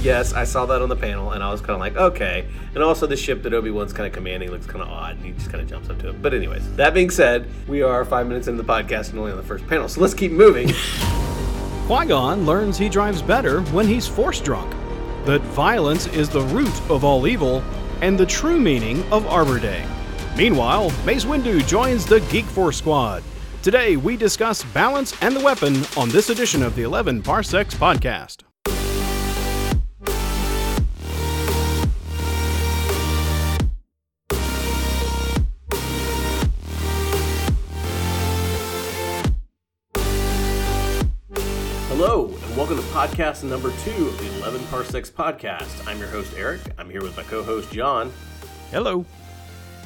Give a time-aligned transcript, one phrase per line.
[0.00, 2.46] Yes, I saw that on the panel, and I was kind of like, okay.
[2.74, 5.24] And also, the ship that Obi Wan's kind of commanding looks kind of odd, and
[5.24, 6.22] he just kind of jumps up to it.
[6.22, 9.36] But anyways, that being said, we are five minutes into the podcast and only on
[9.36, 10.68] the first panel, so let's keep moving.
[11.88, 14.72] Qui Gon learns he drives better when he's force drunk,
[15.24, 17.62] that violence is the root of all evil,
[18.00, 19.84] and the true meaning of Arbor Day.
[20.36, 23.24] Meanwhile, Mace Windu joins the Geek Force Squad.
[23.62, 28.47] Today, we discuss balance and the weapon on this edition of the 11 Parsecs podcast.
[42.98, 45.86] Podcast number two of the 11 Parsecs podcast.
[45.86, 46.60] I'm your host, Eric.
[46.78, 48.12] I'm here with my co host, Jon.
[48.72, 49.06] Hello.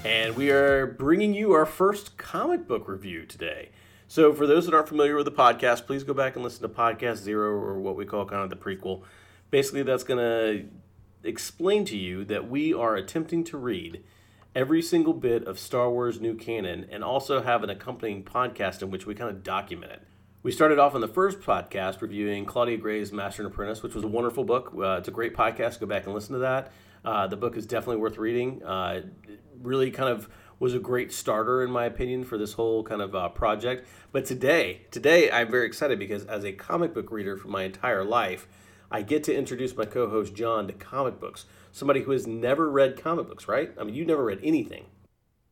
[0.02, 3.68] And we are bringing you our first comic book review today.
[4.08, 6.70] So, for those that aren't familiar with the podcast, please go back and listen to
[6.70, 9.02] Podcast Zero, or what we call kind of the prequel.
[9.50, 10.66] Basically, that's going to
[11.22, 14.02] explain to you that we are attempting to read
[14.54, 18.90] every single bit of Star Wars new canon and also have an accompanying podcast in
[18.90, 20.02] which we kind of document it.
[20.44, 24.02] We started off on the first podcast reviewing Claudia Gray's Master and Apprentice, which was
[24.02, 24.72] a wonderful book.
[24.76, 25.78] Uh, it's a great podcast.
[25.78, 26.72] Go back and listen to that.
[27.04, 28.60] Uh, the book is definitely worth reading.
[28.64, 29.02] Uh,
[29.62, 33.14] really kind of was a great starter, in my opinion, for this whole kind of
[33.14, 33.86] uh, project.
[34.10, 38.02] But today, today I'm very excited because as a comic book reader for my entire
[38.02, 38.48] life,
[38.90, 41.44] I get to introduce my co-host Jon to comic books.
[41.70, 43.72] Somebody who has never read comic books, right?
[43.78, 44.86] I mean, you never read anything.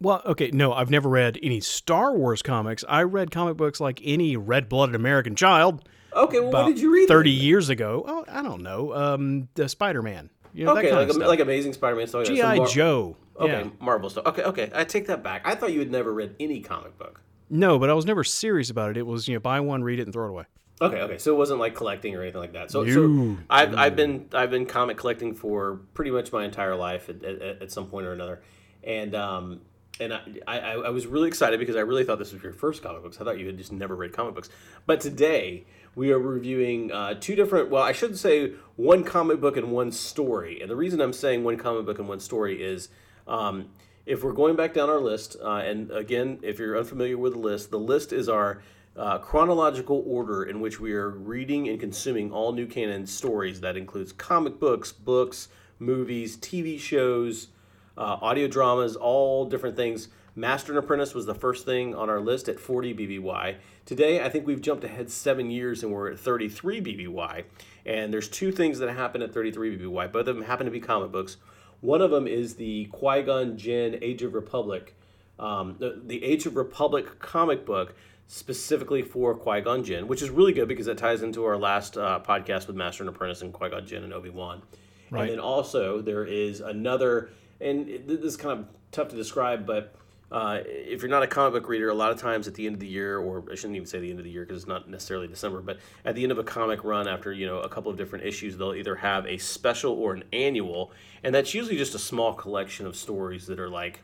[0.00, 2.84] Well, okay, no, I've never read any Star Wars comics.
[2.88, 5.86] I read comic books like any red-blooded American child.
[6.14, 7.06] Okay, well, what did you read?
[7.06, 7.44] Thirty then?
[7.46, 8.04] years ago.
[8.06, 8.94] Oh, I don't know.
[8.94, 10.30] Um, the Spider-Man.
[10.52, 12.26] You know, that Okay, kind like, like Amazing Spider-Man stuff.
[12.26, 13.16] like GI Mar- Joe.
[13.38, 13.68] Okay, Yeah.
[13.80, 14.26] Marvel stuff.
[14.26, 15.42] Okay, okay, I take that back.
[15.44, 17.20] I thought you had never read any comic book.
[17.48, 18.96] No, but I was never serious about it.
[18.96, 20.44] It was you know buy one, read it, and throw it away.
[20.82, 21.18] Okay, okay.
[21.18, 22.70] So it wasn't like collecting or anything like that.
[22.70, 27.08] So, so I've, I've been I've been comic collecting for pretty much my entire life
[27.10, 28.40] at, at, at some point or another,
[28.82, 29.60] and um
[30.00, 32.82] and I, I I was really excited because I really thought this was your first
[32.82, 33.20] comic books.
[33.20, 34.48] I thought you had just never read comic books.
[34.86, 37.70] But today we are reviewing uh, two different.
[37.70, 40.60] Well, I should say one comic book and one story.
[40.60, 42.88] And the reason I'm saying one comic book and one story is.
[43.28, 43.68] Um,
[44.06, 47.38] if we're going back down our list, uh, and again, if you're unfamiliar with the
[47.38, 48.60] list, the list is our
[48.96, 53.60] uh, chronological order in which we are reading and consuming all new canon stories.
[53.60, 57.48] That includes comic books, books, movies, TV shows,
[57.96, 60.08] uh, audio dramas, all different things.
[60.36, 63.56] Master and Apprentice was the first thing on our list at 40 BBY.
[63.84, 67.44] Today, I think we've jumped ahead seven years and we're at 33 BBY.
[67.84, 70.12] And there's two things that happen at 33 BBY.
[70.12, 71.36] Both of them happen to be comic books.
[71.80, 74.94] One of them is the Qui Gon Jinn Age of Republic,
[75.38, 77.94] um, the, the Age of Republic comic book
[78.26, 81.96] specifically for Qui Gon Jinn, which is really good because it ties into our last
[81.96, 84.62] uh, podcast with Master and Apprentice and Qui Gon Jinn and Obi Wan.
[85.10, 85.22] Right.
[85.22, 89.94] And then also there is another, and this is kind of tough to describe, but
[90.32, 92.74] uh, if you're not a comic book reader, a lot of times at the end
[92.74, 94.68] of the year, or I shouldn't even say the end of the year because it's
[94.68, 97.68] not necessarily December, but at the end of a comic run, after you know a
[97.68, 100.92] couple of different issues, they'll either have a special or an annual,
[101.24, 104.00] and that's usually just a small collection of stories that are like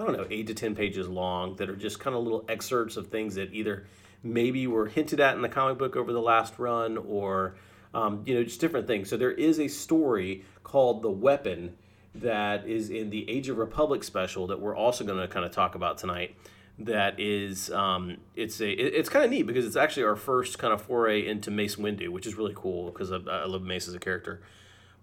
[0.00, 2.96] I don't know, eight to 10 pages long that are just kind of little excerpts
[2.96, 3.84] of things that either
[4.22, 7.56] maybe were hinted at in the comic book over the last run or,
[7.92, 9.10] um, you know, just different things.
[9.10, 11.76] So there is a story called The Weapon
[12.14, 15.52] that is in the Age of Republic special that we're also going to kind of
[15.52, 16.36] talk about tonight.
[16.78, 20.58] That is, um, it's a, it- it's kind of neat because it's actually our first
[20.58, 23.86] kind of foray into Mace Windu, which is really cool because I, I love Mace
[23.86, 24.40] as a character.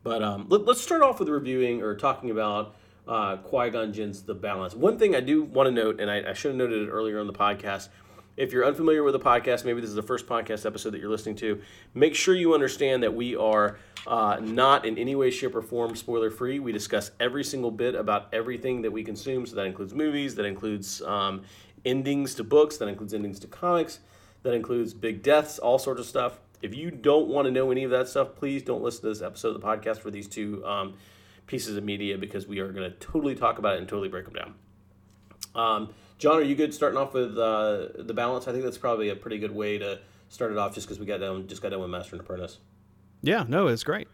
[0.03, 2.75] But um, let, us start off with reviewing or talking about
[3.07, 4.73] uh, Qui Gon Jinn's The Balance.
[4.73, 7.19] One thing I do want to note, and I, I should have noted it earlier
[7.19, 7.89] on the podcast.
[8.37, 11.09] If you're unfamiliar with the podcast, maybe this is the first podcast episode that you're
[11.09, 11.61] listening to,
[11.93, 15.95] make sure you understand that we are uh, not in any way, shape, or form
[15.95, 16.59] spoiler free.
[16.59, 19.45] We discuss every single bit about everything that we consume.
[19.45, 21.43] So that includes movies, that includes um,
[21.85, 23.99] endings to books, that includes endings to comics,
[24.43, 26.39] that includes big deaths, all sorts of stuff.
[26.61, 29.21] If you don't want to know any of that stuff, please don't listen to this
[29.21, 30.95] episode of the podcast for these two um,
[31.45, 34.25] pieces of media because we are going to totally talk about it and totally break
[34.25, 34.53] them down.
[35.55, 38.47] Um, Jon, are you good starting off with uh, the balance?
[38.47, 39.99] I think that's probably a pretty good way to
[40.29, 42.57] start it off, just because we got done just got done with Master and Apprentice.
[43.21, 44.07] Yeah, no, it's great.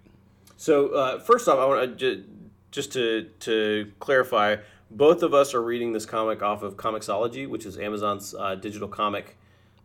[0.57, 2.23] So uh, first off, I want to
[2.71, 4.57] just to to clarify,
[4.89, 8.87] both of us are reading this comic off of Comixology, which is Amazon's uh, digital
[8.87, 9.37] comic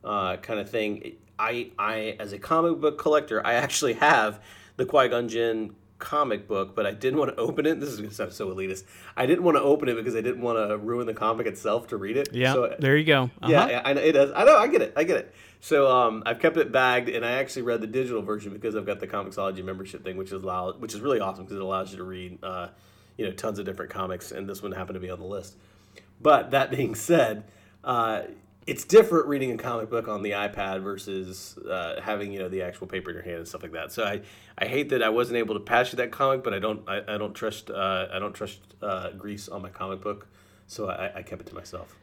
[0.04, 1.16] uh, kind of thing.
[1.38, 4.40] I I as a comic book collector, I actually have
[4.76, 7.80] the Qui Gon Jinn comic book, but I didn't want to open it.
[7.80, 8.84] This is going to sound so elitist.
[9.16, 11.88] I didn't want to open it because I didn't want to ruin the comic itself
[11.88, 12.28] to read it.
[12.32, 13.24] Yeah, So, there you go.
[13.24, 13.50] Uh-huh.
[13.50, 14.30] yeah, yeah, I know it does.
[14.34, 14.56] I know.
[14.56, 14.92] I get it.
[14.96, 15.34] I get it.
[15.60, 18.86] So um, I've kept it bagged, and I actually read the digital version because I've
[18.86, 21.90] got the Comixology membership thing, which is allow, which is really awesome because it allows
[21.90, 22.68] you to read, uh,
[23.16, 25.56] you know, tons of different comics, and this one happened to be on the list.
[26.20, 27.44] But that being said,
[27.82, 28.22] uh,
[28.68, 32.62] it's different reading a comic book on the iPad versus uh, having you know the
[32.62, 33.90] actual paper in your hand and stuff like that.
[33.92, 34.20] So I,
[34.58, 37.14] I hate that I wasn't able to pass you that comic, but I don't I,
[37.14, 40.28] I don't trust uh, I don't trust uh, Grease on my comic book,
[40.66, 41.96] so I, I kept it to myself.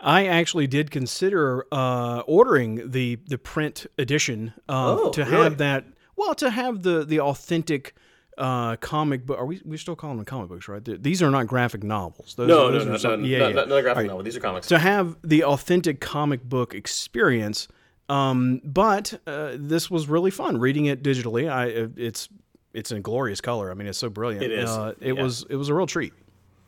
[0.00, 5.36] I actually did consider uh, ordering the the print edition uh, Oh, to really?
[5.42, 5.84] have that.
[6.16, 7.94] Well, to have the the authentic
[8.40, 9.38] uh, comic book.
[9.38, 10.84] Are we we still calling them comic books, right?
[10.84, 12.34] Th- These are not graphic novels.
[12.34, 13.54] Those No, are, no, those no, are no, some- no, yeah, no, yeah.
[13.54, 14.06] no, not a graphic right.
[14.08, 14.22] novel.
[14.24, 14.66] These are comics.
[14.68, 17.68] To have the authentic comic book experience.
[18.08, 21.48] Um, but uh, this was really fun reading it digitally.
[21.48, 22.28] I it's
[22.74, 23.70] it's in glorious color.
[23.70, 24.42] I mean, it's so brilliant.
[24.44, 25.22] It is, Uh, it yeah.
[25.22, 26.12] was it was a real treat.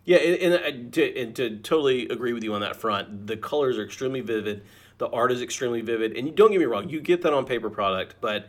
[0.04, 3.36] Yeah, and, and, I- to, and to totally agree with you on that front, the
[3.36, 4.62] colors are extremely vivid.
[4.98, 7.44] The art is extremely vivid, and you, don't get me wrong, you get that on
[7.44, 8.48] paper product, but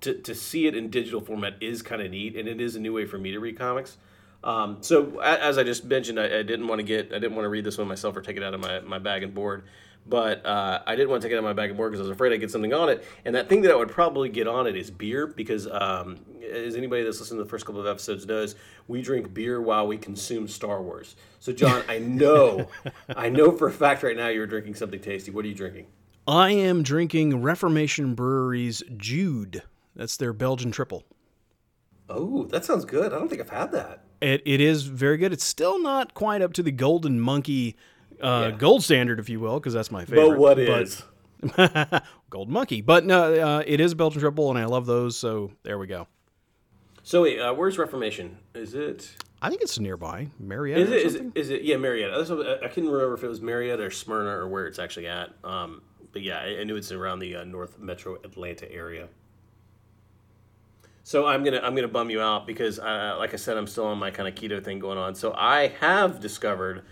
[0.00, 2.80] to, to see it in digital format is kind of neat, and it is a
[2.80, 3.96] new way for me to read comics.
[4.42, 7.44] Um, so as I just mentioned, I, I didn't want to get, I didn't want
[7.44, 9.64] to read this one myself or take it out of my, my bag and board,
[10.06, 12.00] but uh, I didn't want to take it out of my bag and board because
[12.00, 13.04] I was afraid I'd get something on it.
[13.26, 16.18] And that thing that I would probably get on it is beer because, um,
[16.50, 18.54] as anybody that's listened to the first couple of episodes knows,
[18.88, 21.16] we drink beer while we consume Star Wars.
[21.38, 22.68] So Jon, I know,
[23.14, 25.30] I know for a fact right now you're drinking something tasty.
[25.30, 25.86] What are you drinking?
[26.26, 29.62] I am drinking Reformation Brewery's Jude.
[29.96, 31.04] That's their Belgian triple.
[32.08, 33.12] Oh, that sounds good.
[33.12, 34.04] I don't think I've had that.
[34.20, 35.32] It, it is very good.
[35.32, 37.76] It's still not quite up to the Golden Monkey
[38.20, 38.56] uh, Yeah.
[38.56, 40.30] gold standard, if you will, because that's my favorite.
[40.30, 41.02] But what is?
[42.30, 42.80] Gold Monkey?
[42.82, 45.16] But no, uh, it is a Belgian triple, and I love those.
[45.16, 46.06] So there we go.
[47.02, 48.36] So wait, uh, where's Reformation?
[48.54, 49.16] Is it?
[49.40, 50.82] I think it's nearby Marietta.
[50.82, 51.06] Is or it?
[51.06, 51.26] Is it?
[51.34, 51.62] Is it?
[51.62, 52.14] Yeah, Marietta.
[52.18, 55.06] That's what, I couldn't remember if it was Marietta or Smyrna or where it's actually
[55.06, 55.30] at.
[55.42, 55.80] Um,
[56.12, 59.08] but yeah, I, I knew it's around the uh, North Metro Atlanta area.
[61.10, 63.86] So I'm gonna I'm gonna bum you out because, uh, like I said, I'm still
[63.86, 65.16] on my kind of keto thing going on.
[65.16, 66.84] So I have discovered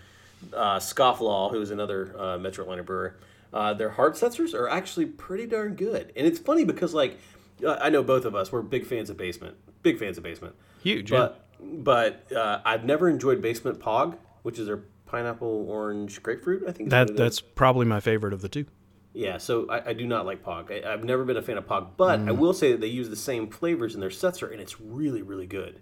[0.51, 3.15] uh, Scofflaw, who is another uh, Metro Atlanta brewer.
[3.53, 7.17] Uh, their hard seltzers are actually pretty darn good, and it's funny because like
[7.65, 10.53] uh, I know both of us we're big fans of Basement, big fans of Basement.
[10.83, 11.13] Huge.
[11.13, 11.29] yeah.
[11.57, 16.63] But but uh, I've never enjoyed Basement Pog, which is their pineapple orange grapefruit.
[16.67, 17.19] I think That what it is.
[17.19, 18.65] that's probably my favorite of the two.
[19.13, 19.37] Yeah.
[19.37, 20.71] So I, I do not like Pog.
[20.71, 23.09] I, I've never been a fan of Pog, but I will say that they use
[23.09, 25.81] the same flavors in their seltzer, and it's really really good.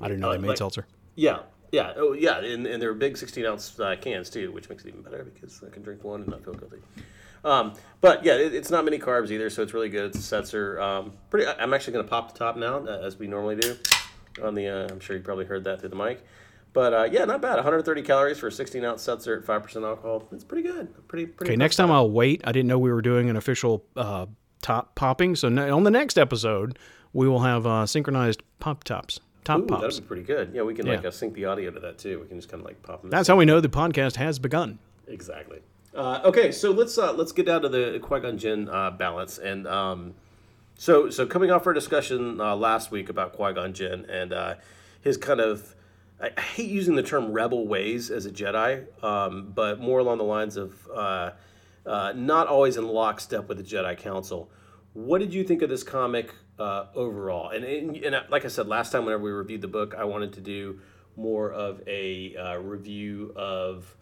[0.00, 0.86] I didn't know Uh, they made like- seltzer.
[1.16, 1.40] Yeah,
[1.72, 4.88] yeah, oh yeah, and, and they're big 16 ounce uh, cans too, which makes it
[4.88, 6.78] even better because I can drink one and not feel guilty.
[7.44, 10.06] Um, but yeah, it, it's not many carbs either, so it's really good.
[10.06, 10.80] It's a seltzer.
[10.80, 11.46] Um, pretty.
[11.46, 13.76] I'm actually going to pop the top now, uh, as we normally do.
[14.42, 16.24] On the, uh, I'm sure you probably heard that through the mic.
[16.72, 17.54] But uh, yeah, not bad.
[17.56, 20.28] 130 calories for a 16 ounce seltzer at five percent alcohol.
[20.32, 20.88] It's pretty good.
[21.08, 21.26] Pretty.
[21.26, 22.42] pretty Okay, next time I'll wait.
[22.44, 24.26] I didn't know we were doing an official uh,
[24.62, 25.34] top popping.
[25.34, 26.78] So on the next episode,
[27.12, 29.82] we will have uh, synchronized pop tops, top Ooh, pops.
[29.82, 30.52] that'd be pretty good.
[30.54, 31.08] Yeah, we can like Yeah.
[31.08, 32.20] uh, sync the audio to that too.
[32.20, 33.10] We can just kind of like pop them.
[33.10, 34.78] That's how we know the podcast has begun.
[35.08, 35.58] Exactly.
[35.92, 39.38] Uh, okay, so let's uh, let's get down to the Qui Gon Jinn uh, balance,
[39.38, 40.14] and um,
[40.76, 44.54] so so coming off our discussion uh, last week about Qui Gon Jinn and uh,
[45.00, 45.74] his kind of
[46.22, 50.24] I, hate using the term rebel ways as a Jedi, um, but more along the
[50.24, 51.30] lines of uh,
[51.86, 54.50] uh, not always in lockstep with the Jedi Council.
[54.92, 57.50] What did you think of this comic uh, overall?
[57.50, 60.04] And, and and uh, like I said last time, whenever we reviewed the book, I
[60.04, 60.80] wanted to do
[61.16, 63.96] more of a uh, review of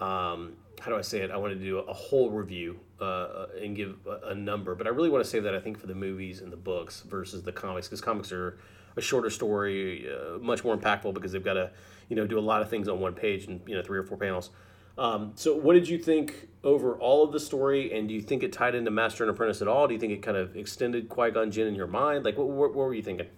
[0.00, 1.30] um, how do I say it?
[1.30, 4.90] I wanted to do a whole review uh, and give a, a number, but I
[4.90, 7.52] really want to save that I think for the movies and the books versus the
[7.52, 8.58] comics because comics are
[8.98, 11.70] a shorter story, uh, much more impactful because they've got to
[12.08, 14.02] you know do a lot of things on one page and you know three or
[14.02, 14.50] four panels.
[14.98, 18.42] Um, so, what did you think over all of the story, and do you think
[18.42, 19.86] it tied into Master and Apprentice at all?
[19.86, 22.24] Do you think it kind of extended Qui Gon Jinn in your mind?
[22.24, 23.28] Like, what, what, what were you thinking?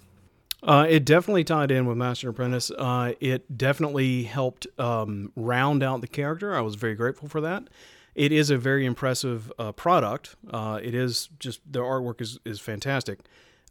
[0.63, 2.71] Uh, it definitely tied in with Master and Apprentice.
[2.71, 6.55] Uh, it definitely helped um, round out the character.
[6.55, 7.69] I was very grateful for that.
[8.15, 10.37] It is a very impressive uh, product.
[10.51, 13.21] Uh, it is just the artwork is is fantastic.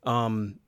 [0.03, 0.59] Um,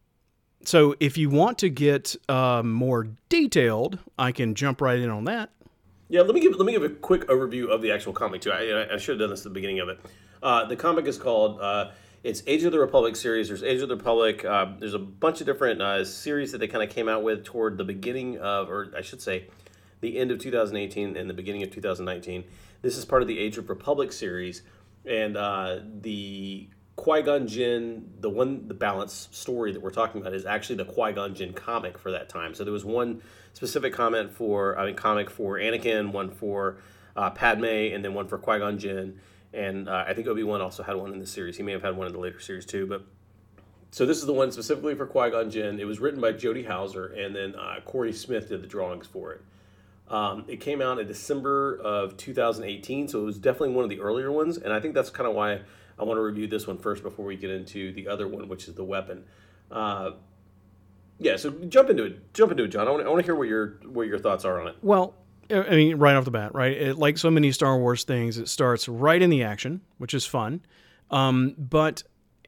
[0.64, 5.26] so if you want to get um, more detailed, I can jump right in on
[5.26, 5.50] that.
[6.10, 8.52] Yeah, let me give let me give a quick overview of the actual comic too.
[8.52, 10.00] I, I should have done this at the beginning of it.
[10.44, 11.92] Uh, the comic is called uh,
[12.24, 13.48] it's Age of the Republic series.
[13.48, 14.46] There's Age of the Republic.
[14.46, 17.44] Uh, there's a bunch of different uh, series that they kind of came out with
[17.44, 19.48] toward the beginning of, or I should say,
[20.02, 22.44] the end of 2018 and the beginning of 2019.
[22.82, 24.62] This is part of the Age of Republic series,
[25.06, 26.70] and uh, the
[27.02, 30.86] Qui Gon Jinn, the one, the balance story that we're talking about is actually the
[30.86, 32.54] Qui Gon Jinn comic for that time.
[32.54, 36.78] So there was one specific comment for, I mean, comic for Anakin, one for
[37.16, 39.20] uh, Padme, and then one for Qui Gon Jinn.
[39.52, 41.58] And uh, I think Obi Wan also had one in the series.
[41.58, 42.86] He may have had one in the later series too.
[42.86, 43.04] But
[43.90, 45.80] so this is the one specifically for Qui Gon Jinn.
[45.80, 49.32] It was written by Jody Houser, and then uh, Cory Smith did the drawings for
[49.32, 49.42] it.
[50.08, 54.02] Um, it came out in December of 2018, so it was definitely one of the
[54.02, 54.58] earlier ones.
[54.58, 55.62] And I think that's kind of why
[56.02, 58.68] I want to review this one first before we get into the other one, which
[58.68, 59.24] is the weapon.
[59.70, 60.12] Uh,
[61.20, 62.34] yeah, so jump into it.
[62.34, 62.88] Jump into it, Jon.
[62.88, 64.76] I want, I want to hear what your what your thoughts are on it.
[64.82, 65.14] Well,
[65.52, 66.72] I mean, right off the bat, right?
[66.72, 70.26] It, like so many Star Wars things, it starts right in the action, which is
[70.26, 70.62] fun.
[71.12, 72.04] Um, but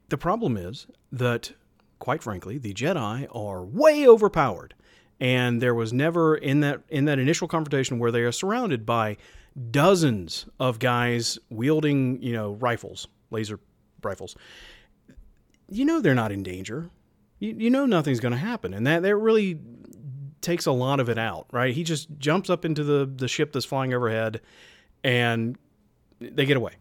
[0.09, 1.51] the problem is that,
[1.99, 4.73] quite frankly, the Jedi are way overpowered,
[5.19, 9.17] and there was never in that in that initial confrontation where they are surrounded by
[9.69, 13.59] dozens of guys wielding, you know, rifles, laser
[14.01, 14.35] rifles.
[15.69, 16.89] You know they're not in danger.
[17.39, 19.59] You, you know nothing's going to happen, and that that really
[20.41, 21.73] takes a lot of it out, right?
[21.73, 24.41] He just jumps up into the the ship that's flying overhead,
[25.03, 25.57] and
[26.19, 26.73] they get away.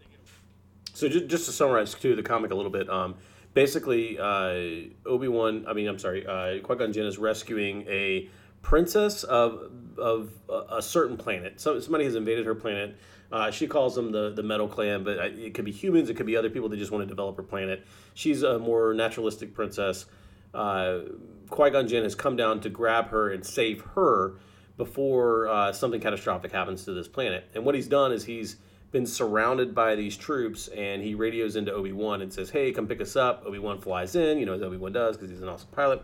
[0.95, 3.15] So just, just to summarize too the comic a little bit, um,
[3.55, 8.29] basically uh, Obi Wan, I mean I'm sorry, uh, Qui Gon Jinn is rescuing a
[8.61, 10.31] princess of of
[10.71, 11.61] a certain planet.
[11.61, 12.97] So somebody has invaded her planet.
[13.33, 16.27] Uh, she calls them the the Metal Clan, but it could be humans, it could
[16.27, 17.87] be other people that just want to develop her planet.
[18.15, 20.05] She's a more naturalistic princess.
[20.53, 21.01] Uh,
[21.49, 24.35] Qui Gon Jinn has come down to grab her and save her
[24.77, 27.45] before uh, something catastrophic happens to this planet.
[27.55, 28.57] And what he's done is he's
[28.91, 32.87] been surrounded by these troops, and he radios into Obi Wan and says, "Hey, come
[32.87, 35.41] pick us up." Obi Wan flies in, you know, as Obi Wan does because he's
[35.41, 36.03] an awesome pilot.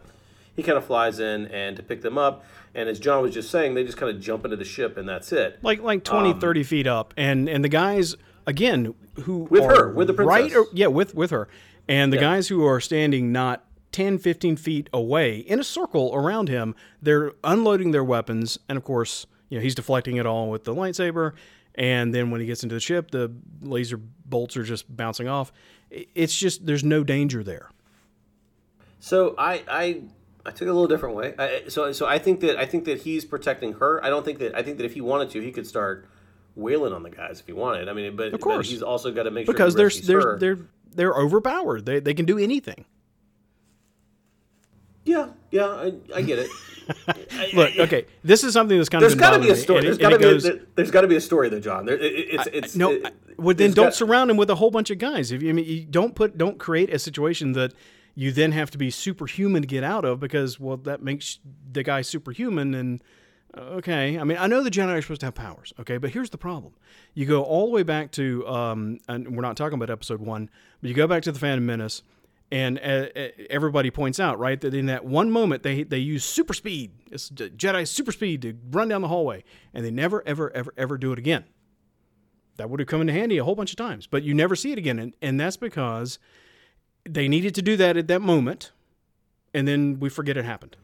[0.59, 3.49] He kind of flies in and to pick them up, and as Jon was just
[3.49, 5.61] saying, they just kind of jump into the ship, and that's it.
[5.62, 9.93] Like like 20, um, 30 feet up, and and the guys again who with her,
[9.93, 10.57] with the princess, right?
[10.57, 11.49] Or, yeah, with with her,
[11.87, 12.23] and the yeah.
[12.23, 16.75] guys who are standing not 10, 15 feet away in a circle around him.
[17.00, 18.59] They're unloading their weapons.
[18.69, 21.33] And of course, you know, he's deflecting it all with the lightsaber.
[21.75, 25.53] And then when he gets into the ship, the laser bolts are just bouncing off.
[25.91, 27.71] It's just, there's no danger there.
[29.00, 30.03] So I, I,
[30.47, 31.35] I took it a little different way.
[31.38, 34.02] I, so, so I think that I think that he's protecting her.
[34.04, 36.09] I don't think that I think that if he wanted to, he could start
[36.54, 37.88] wailing on the guys if he wanted.
[37.88, 38.66] I mean, but, of course.
[38.66, 40.59] But he's also got to make sure because they're they're, they're
[40.95, 41.87] they're overpowered.
[41.87, 42.85] They they can do anything.
[45.04, 46.50] Yeah, yeah, I, I get it.
[47.54, 49.83] Look, okay, this is something that's kind there's of got to be a story.
[49.83, 51.87] there's got to be a, there's got to be a story there, Jon.
[51.87, 52.92] There, it, it's it's no.
[52.92, 55.33] It, well, then don't got, surround him with a whole bunch of guys.
[55.33, 57.73] If you I mean you don't put don't create a situation that
[58.18, 61.38] you then have to be superhuman to get out of because well that makes
[61.70, 63.00] the guy superhuman and
[63.56, 64.18] okay.
[64.18, 66.38] I mean I know the Jedi are supposed to have powers, okay, but here's the
[66.38, 66.75] problem:
[67.14, 70.50] you go all the way back to um, and we're not talking about Episode One,
[70.80, 72.02] but you go back to the Phantom Menace
[72.50, 76.25] and uh, uh, everybody points out, right, that in that one moment they they use
[76.25, 80.50] super speed, it's Jedi super speed to run down the hallway, and they never, ever,
[80.56, 81.44] ever, ever do it again.
[82.56, 84.72] That would have come in handy a whole bunch of times, but you never see
[84.72, 86.18] it again, and, and that's because
[87.15, 88.73] they needed to do that at that moment,
[89.55, 90.77] and then we forget it happened.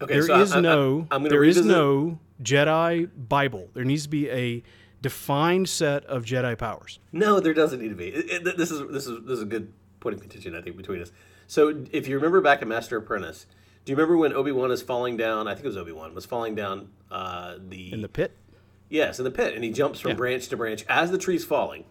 [0.00, 3.68] Okay, there so is I, no I, there is no Jedi Bible.
[3.74, 4.62] There needs to be a
[5.00, 6.98] defined set of Jedi powers.
[7.12, 8.08] No, there doesn't need to be.
[8.08, 10.76] It, it, this is this is this is a good point of contention, I think,
[10.76, 11.12] between us.
[11.46, 13.46] So if you remember back at Master Apprentice,
[13.84, 15.48] do you remember when Obi Wan is falling down?
[15.48, 18.36] I think it was Obi Wan was falling down uh, the in the pit.
[18.88, 20.16] Yes, in the pit, and he jumps from yeah.
[20.16, 21.84] branch to branch as the tree's falling.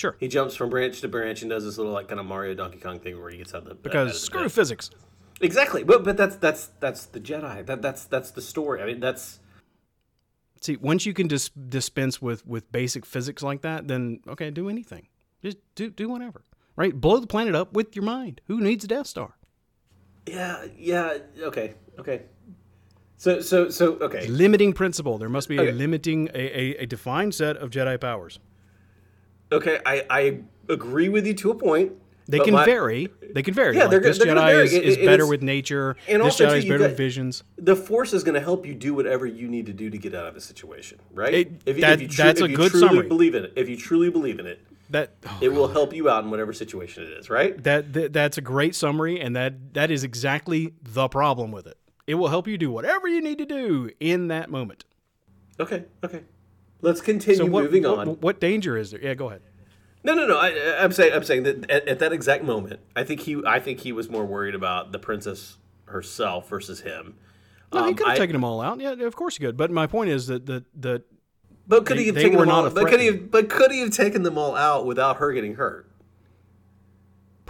[0.00, 0.16] Sure.
[0.18, 2.78] He jumps from branch to branch and does this little like kind of Mario Donkey
[2.78, 4.52] Kong thing where he gets out uh, of the because the screw pit.
[4.52, 4.90] physics.
[5.40, 7.64] Exactly, but but that's that's that's the Jedi.
[7.66, 8.82] That that's that's the story.
[8.82, 9.40] I mean, that's
[10.60, 14.68] see once you can dis- dispense with with basic physics like that, then okay, do
[14.68, 15.08] anything.
[15.42, 16.44] Just do do whatever
[16.80, 16.98] right?
[16.98, 18.40] Blow the planet up with your mind.
[18.46, 19.36] Who needs a Death Star?
[20.26, 22.22] Yeah, yeah, okay, okay.
[23.16, 24.26] So, so, so, okay.
[24.28, 25.18] Limiting principle.
[25.18, 25.68] There must be okay.
[25.68, 28.38] a limiting, a, a, a, defined set of Jedi powers.
[29.52, 31.92] Okay, I, I agree with you to a point.
[32.28, 33.08] They can my, vary.
[33.34, 33.74] They can vary.
[33.74, 35.96] Yeah, like, they're, this they're Jedi is, is better with nature.
[36.06, 37.42] And this Jedi is better got, with visions.
[37.56, 40.14] The Force is going to help you do whatever you need to do to get
[40.14, 41.34] out of a situation, right?
[41.34, 43.08] It, if, that, if you tru- that's if a good summary.
[43.08, 43.52] Believe in it.
[43.56, 46.52] If you truly believe in it, that oh it will help you out in whatever
[46.52, 47.60] situation it is, right?
[47.64, 51.78] That, that that's a great summary, and that that is exactly the problem with it.
[52.06, 54.84] It will help you do whatever you need to do in that moment.
[55.58, 56.22] Okay, okay.
[56.82, 58.08] Let's continue so what, moving what, on.
[58.20, 59.02] What danger is there?
[59.02, 59.42] Yeah, go ahead.
[60.02, 60.38] No, no, no.
[60.38, 60.50] I,
[60.82, 63.80] am saying, I'm saying that at, at, that exact moment, I think he, I think
[63.80, 67.16] he was more worried about the princess herself versus him.
[67.72, 68.80] No, um, he could have taken them all out.
[68.80, 69.56] Yeah, of course he could.
[69.56, 71.02] But my point is that that that
[71.66, 72.68] but could they, he have taken them all?
[72.70, 73.06] But could he?
[73.06, 75.89] Have, but could he have taken them all out without her getting hurt?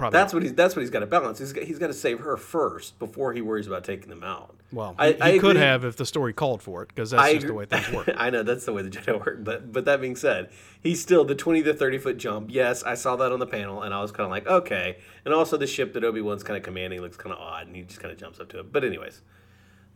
[0.01, 0.19] Probably.
[0.19, 0.55] That's what he's.
[0.55, 1.39] That's what he's got to balance.
[1.39, 4.57] He's got, he's got to save her first before he worries about taking them out.
[4.73, 5.63] well, I- he, I could agree.
[5.63, 8.11] have if the story called for it, because that's I just the way things work.
[8.17, 9.45] I know that's the way the Jedi work.
[9.45, 12.49] But but that being said, he's still the twenty to thirty foot jump.
[12.51, 14.97] Yes, I saw that on the panel, and I was kind of like, okay.
[15.25, 17.77] And also the ship that Obi Wan's kind of commanding looks kind of odd, and
[17.77, 18.73] he just kind of jumps up to it.
[18.73, 19.21] But anyways,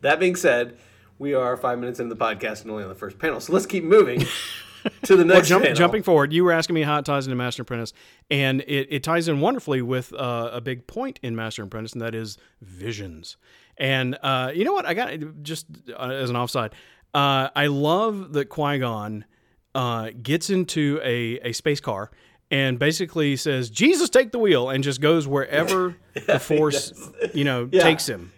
[0.01, 0.77] that being said,
[1.17, 3.65] we are five minutes into the podcast and only on the first panel, so let's
[3.65, 4.25] keep moving
[5.03, 5.75] to the next Jump, panel.
[5.75, 7.93] jumping forward, you were asking me how it ties into Master Apprentice,
[8.29, 12.01] and it, it ties in wonderfully with uh, a big point in Master Apprentice, and
[12.01, 13.37] that is visions.
[13.77, 14.85] And uh, you know what?
[14.85, 15.11] I got
[15.43, 15.65] just
[15.97, 16.73] uh, as an offside.
[17.13, 19.25] Uh, I love that Qui Gon
[19.73, 22.11] uh, gets into a, a space car
[22.51, 25.95] and basically says, "Jesus, take the wheel," and just goes wherever
[26.27, 26.93] the Force,
[27.33, 27.83] you know, Yeah.
[27.83, 28.31] takes him.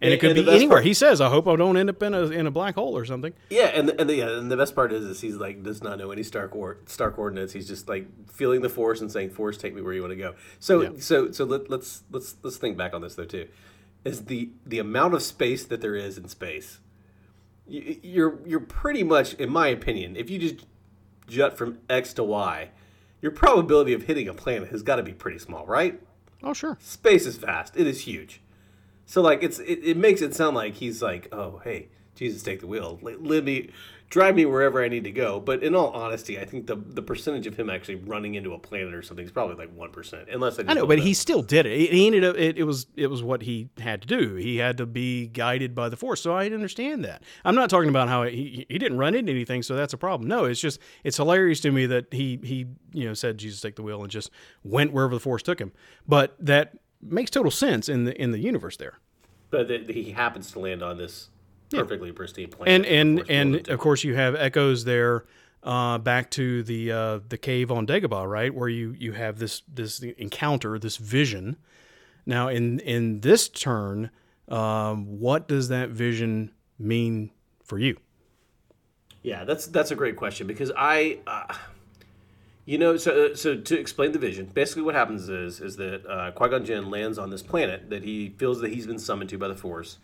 [0.00, 0.76] And, And- it could and be anywhere.
[0.76, 2.96] part- he says, "I hope I don't end up in a in a black hole
[2.96, 5.34] or something." Yeah, and the, and the, yeah, and the best part is, is he's
[5.36, 7.52] like does not know any star or, star coordinates.
[7.52, 10.16] He's just like feeling the force and saying, "Force, take me where you want to
[10.16, 10.88] go." So Yeah.
[11.00, 13.48] so so let, let's let's let's think back on this though too.
[14.04, 16.78] Is the the amount of space that there is in space?
[17.66, 20.64] You, you're you're pretty much, in my opinion, if you just
[21.26, 22.70] jut from X to Y,
[23.20, 26.00] your probability of hitting a planet has got to be pretty small, right?
[26.42, 26.78] Oh, sure.
[26.80, 27.76] space is vast.
[27.76, 28.40] It is huge.
[29.08, 32.60] So like it's it, it makes it sound like he's like, oh hey, Jesus, take
[32.60, 33.70] the wheel, let, let me
[34.10, 35.40] drive me wherever I need to go.
[35.40, 38.58] But in all honesty, I think the the percentage of him actually running into a
[38.58, 41.40] planet or something is probably like one percent, unless I, I know, but he still
[41.40, 41.90] did it.
[41.90, 42.36] He ended up.
[42.36, 44.34] It, it was it was what he had to do.
[44.34, 46.20] He had to be guided by the force.
[46.20, 47.22] So I understand that.
[47.46, 50.28] I'm not talking about how he he didn't run into anything, so that's a problem.
[50.28, 53.76] No, it's just it's hilarious to me that he he you know said Jesus take
[53.76, 54.30] the wheel and just
[54.62, 55.72] went wherever the force took him.
[56.06, 58.98] But that makes total sense in the in the universe there.
[59.50, 61.30] but that he happens to land on this
[61.70, 62.86] perfectly pristine planet.
[62.86, 65.24] And and and of course you have echoes there.
[65.60, 69.62] Uh, back to the uh, the cave on Dagobah, right, where you you have this
[69.66, 71.56] this encounter, this vision.
[72.24, 74.10] Now, in in this turn,
[74.48, 77.32] um, what does that vision mean
[77.64, 77.98] for you?
[79.22, 81.52] Yeah, that's that's a great question because I, uh,
[82.68, 86.32] you know, so so to explain the vision, basically what happens is is that uh,
[86.32, 89.38] Qui Gon Jinn lands on this planet that he feels that he's been summoned to
[89.38, 89.96] by the Force.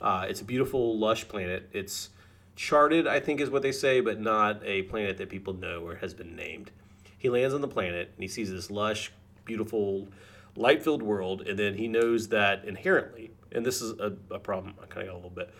[0.00, 1.68] Uh, it's a beautiful, lush planet.
[1.72, 2.10] It's
[2.54, 5.96] charted, I think, is what they say, but not a planet that people know or
[5.96, 6.70] has been named.
[7.18, 9.10] He lands on the planet and he sees this lush,
[9.44, 10.06] beautiful,
[10.54, 14.74] light-filled world, and then he knows that inherently, and this is a, a problem.
[14.80, 15.52] I kind of got a little bit,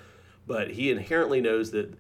[0.47, 1.93] but he inherently knows that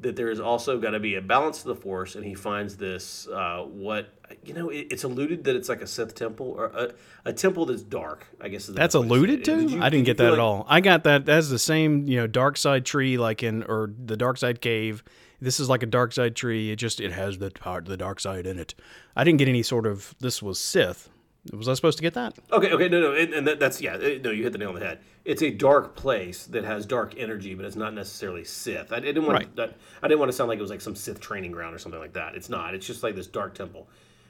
[0.00, 2.76] that there is also got to be a balance to the force, and he finds
[2.76, 4.68] this uh, what you know.
[4.70, 6.92] It, it's alluded that it's like a Sith temple or a,
[7.26, 8.26] a temple that's dark.
[8.40, 9.56] I guess is That's best way say alluded to.
[9.56, 10.66] Did you- I did didn't you get that at all.
[10.68, 14.16] I got that as the same, you know, dark side tree, like in or the
[14.16, 15.02] dark side cave.
[15.42, 16.70] This is like a dark side tree.
[16.70, 18.74] It just it has the part the dark side in it.
[19.16, 21.08] I didn't get any sort of this was Sith.
[21.52, 22.38] Was I supposed to get that?
[22.52, 24.68] Okay, okay, no, no, and, and that, that's yeah, uh, no, you hit the nail
[24.68, 25.00] on the head.
[25.24, 28.92] It's a dark place that has dark energy, but it's not necessarily Sith.
[28.92, 29.56] I, I didn't want Right.
[29.56, 31.78] that, I didn't want to sound like it was like some Sith training ground or
[31.78, 32.34] something like that.
[32.34, 32.74] It's not.
[32.74, 33.88] It's just like this dark temple.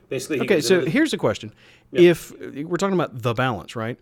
[0.09, 1.53] Basically, Okay, so this- here's the question:
[1.93, 3.99] If we're talking about the balance, right?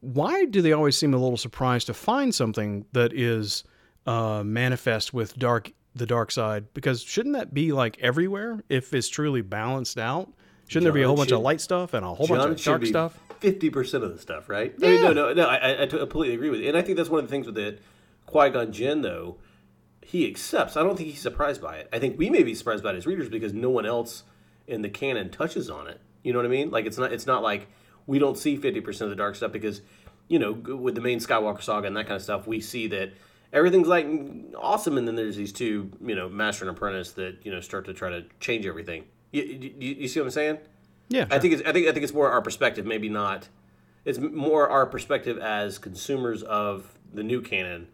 [0.00, 3.64] Why do they always seem a little surprised to find something that is
[4.06, 6.72] uh, manifest with dark the dark side?
[6.72, 10.32] Because shouldn't that be like everywhere if it's truly balanced out?
[10.70, 12.52] Shouldn't there be a Jon, whole bunch of light stuff and a whole Jon bunch
[12.52, 13.18] of should dark stuff?
[13.40, 14.72] Fifty percent of the stuff, right?
[14.80, 15.46] I mean, no, no, no.
[15.46, 17.46] I, I, I completely agree with you, and I think that's one of the things
[17.46, 17.82] with it.
[18.26, 19.38] Qui Gon Jinn, though,
[20.00, 20.76] he accepts.
[20.76, 21.88] I don't think he's surprised by it.
[21.92, 24.22] I think we may be surprised by it as readers because no one else
[24.68, 26.00] in the canon touches on it.
[26.22, 26.70] You know what I mean?
[26.70, 27.12] Like it's not.
[27.12, 27.66] It's not like
[28.06, 29.82] we don't see fifty percent of the dark stuff because
[30.28, 33.12] you know with the main Skywalker saga and that kind of stuff, we see that
[33.52, 34.06] everything's like
[34.56, 37.86] awesome, and then there's these two, you know, master and apprentice that you know start
[37.86, 39.04] to try to change everything.
[39.32, 40.58] You, you, you see what I'm saying?
[41.08, 43.48] Yeah, I think it's I think I think it's more our perspective, maybe not.
[44.04, 47.88] It's more our perspective as consumers of the new canon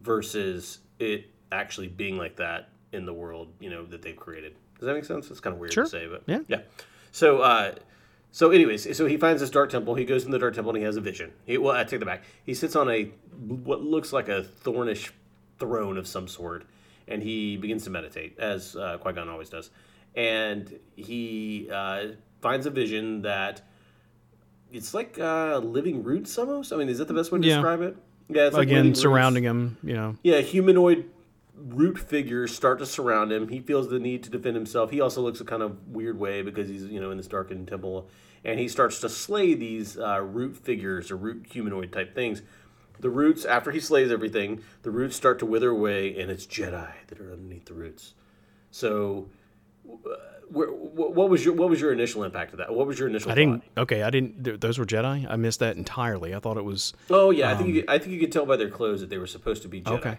[0.00, 4.54] versus it actually being like that in the world, you know, that they've created.
[4.78, 5.30] Does that make sense?
[5.30, 5.84] It's kind of weird Sure.
[5.84, 6.40] to say, but Yeah.
[6.48, 6.60] yeah.
[7.12, 7.74] So, uh,
[8.32, 9.94] so anyways, so he finds this dark temple.
[9.94, 11.32] He goes in the dark temple and he has a vision.
[11.46, 12.24] He, well, I take that back.
[12.44, 13.04] He sits on a
[13.64, 15.12] what looks like a thornish
[15.58, 16.64] throne of some sort,
[17.08, 19.70] and he begins to meditate, as uh, Qui Gon always does.
[20.16, 22.08] And he uh,
[22.40, 23.60] finds a vision that
[24.72, 26.72] it's like uh, living roots almost.
[26.72, 27.56] I mean, is that the best way to Yeah.
[27.56, 27.96] describe it?
[28.28, 29.00] Yeah, it's like again roots.
[29.00, 29.76] surrounding him.
[29.82, 31.04] You know, Yeah, humanoid
[31.56, 33.48] root figures start to surround him.
[33.48, 34.90] He feels the need to defend himself.
[34.90, 37.68] He also looks a kind of weird way because he's you know in this darkened
[37.68, 38.08] temple,
[38.44, 42.42] and he starts to slay these uh, root figures or root humanoid type things.
[42.98, 46.88] The roots, after he slays everything, the roots start to wither away, and it's Jedi
[47.08, 48.14] that are underneath the roots.
[48.70, 49.28] So
[50.48, 52.72] where, what was your what was your initial impact of that?
[52.72, 53.30] What was your initial?
[53.32, 53.62] I didn't.
[53.76, 54.44] Okay, I didn't.
[54.44, 55.26] th- Those were Jedi.
[55.28, 56.34] I missed that entirely.
[56.34, 58.32] I thought it was Oh yeah, I think you, um, could- I think you could
[58.32, 59.92] tell by their clothes that they were supposed to be Jedi.
[59.98, 60.18] okay.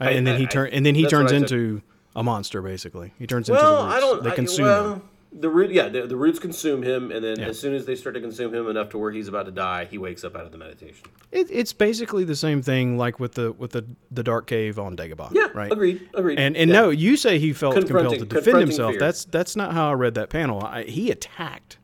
[0.00, 1.42] and then I- he I- turn and then he that's what turns I took.
[1.52, 1.82] into
[2.14, 2.60] a monster.
[2.62, 3.96] Basically, he turns Well, into the roots.
[3.96, 4.22] I don't.
[4.24, 5.02] They I- consume well, him.
[5.32, 7.46] The root, yeah, the, the roots consume him, and then Yeah.
[7.48, 9.84] as soon as they start to consume him enough to where he's about to die,
[9.84, 11.08] he wakes up out of the meditation.
[11.30, 14.96] It, it's basically the same thing, like with the with the the dark cave on
[14.96, 15.32] Dagobah.
[15.34, 15.70] Yeah, right.
[15.70, 16.38] agreed, agreed.
[16.38, 16.80] And and Yeah.
[16.80, 18.92] no, you say he felt compelled to defend himself.
[18.92, 19.00] fear.
[19.00, 20.62] That's that's not how I read that panel.
[20.62, 21.78] I, he attacked,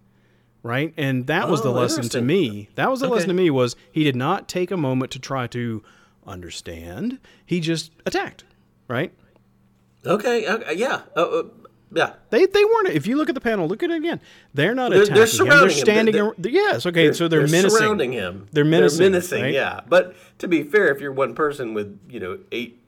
[0.62, 0.94] right?
[0.96, 2.70] And that was the Oh, lesson to me.
[2.76, 5.46] That was the lesson to me was he did not take a moment to try
[5.48, 5.82] to
[6.26, 7.18] understand.
[7.44, 8.44] He just attacked,
[8.88, 9.12] right?
[10.06, 11.42] Okay, okay yeah, uh, uh,
[11.94, 12.14] yeah.
[12.30, 12.88] They they weren't.
[12.88, 14.20] If you look at the panel, look at it again.
[14.54, 15.28] They're not They're- attacking they're him.
[15.30, 15.84] surrounding They're him.
[15.84, 16.14] standing.
[16.14, 16.86] They're- ar- yes.
[16.86, 17.12] Okay.
[17.12, 17.78] so they're, they're menacing.
[17.78, 18.46] surrounding him.
[18.52, 19.42] They're menacing, They're menacing.
[19.42, 19.52] right?
[19.54, 22.78] Yeah, but to be fair, if you're one person with you know eight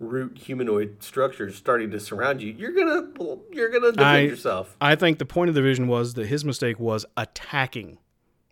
[0.00, 3.08] root humanoid structures starting to surround you, you're gonna
[3.52, 4.76] you're gonna defend I, yourself.
[4.80, 7.98] I think the point of the vision was that his mistake was attacking.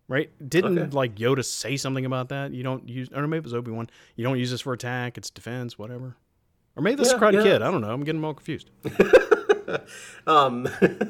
[0.09, 0.29] Right?
[0.49, 0.90] Didn't Okay.
[0.90, 2.53] like Yoda say something about that?
[2.53, 3.88] You don't use, or maybe it was Obi Wan.
[4.16, 5.16] You don't use this for attack.
[5.16, 6.16] It's defense, whatever.
[6.75, 7.42] Or maybe this Yeah, Karate yeah.
[7.44, 7.62] Kid.
[7.62, 7.92] I don't know.
[7.92, 8.70] I'm getting them all confused.
[10.26, 10.68] Um,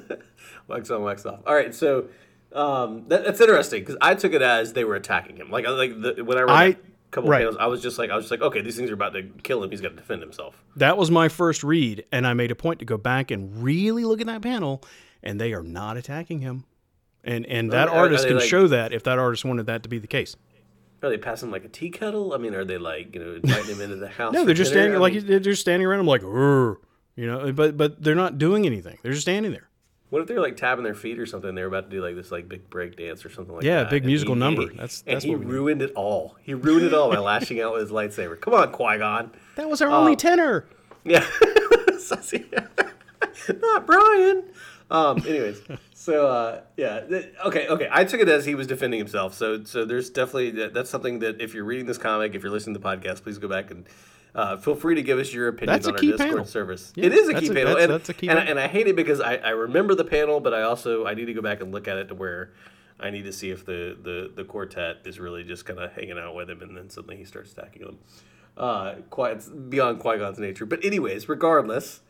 [0.68, 1.40] wax on, wax off.
[1.46, 2.06] All right, so
[2.52, 5.50] um, that, that's interesting because I took it as they were attacking him.
[5.50, 7.38] Like, like the, when I read I- that couple right.
[7.40, 9.24] panels, I was just like, I was just like, okay, these things are about to
[9.42, 9.70] kill him.
[9.70, 10.62] He's got to defend himself.
[10.76, 14.04] That was my first read, and I made a point to go back and really
[14.04, 14.82] look at that panel,
[15.22, 16.64] and they are not attacking him.
[17.24, 19.66] And and that Are- are artist they can like- show that if that artist wanted
[19.66, 20.36] that to be the case.
[21.02, 22.32] Are they passing like a tea kettle?
[22.34, 24.32] I mean, are they like you know inviting him into the house?
[24.32, 24.82] No, they're just dinner?
[24.84, 26.00] standing I like they're just standing around.
[26.00, 26.76] I'm like, "Rrr,"
[27.20, 28.98] you know, but but they're not doing anything.
[29.02, 29.68] They're just standing there.
[30.09, 31.54] What if they're like tapping their feet or something?
[31.54, 33.85] They're about to do like this like big break dance or something like Yeah, that.
[33.85, 34.66] Yeah, big and musical he- number.
[34.66, 35.52] That's- and that's he what we need.
[35.52, 36.37] ruined it all.
[36.42, 38.40] He ruined it all by lashing out with his lightsaber.
[38.40, 39.30] Come on, Qui Gon.
[39.56, 39.94] That was our Oh.
[40.00, 40.66] only tenor.
[41.04, 41.24] Yeah.
[43.61, 44.44] Not Brian.
[44.90, 45.62] Um, anyways,
[45.94, 47.04] so uh, yeah,
[47.46, 47.88] okay, okay.
[47.90, 49.35] I took it as he was defending himself.
[49.35, 52.50] So, so there's definitely that, that's something that if you're reading this comic, if you're
[52.52, 53.87] listening to the podcast, please go back and
[54.34, 56.44] uh, feel free to give us your opinions on our Discord panel.
[56.44, 56.92] service.
[56.94, 58.58] Yeah, it is a key a- panel, that's- and, that's a key and, I, and
[58.60, 61.34] I hate it because I, I remember the panel, but I also I need to
[61.34, 62.52] go back and look at it to where
[62.98, 66.18] I need to see if the the, the quartet is really just kind of hanging
[66.18, 67.98] out with him, and then suddenly he starts attacking them.
[68.56, 70.66] Uh, quite it's beyond Qui Gon's nature.
[70.66, 72.00] But anyways, regardless,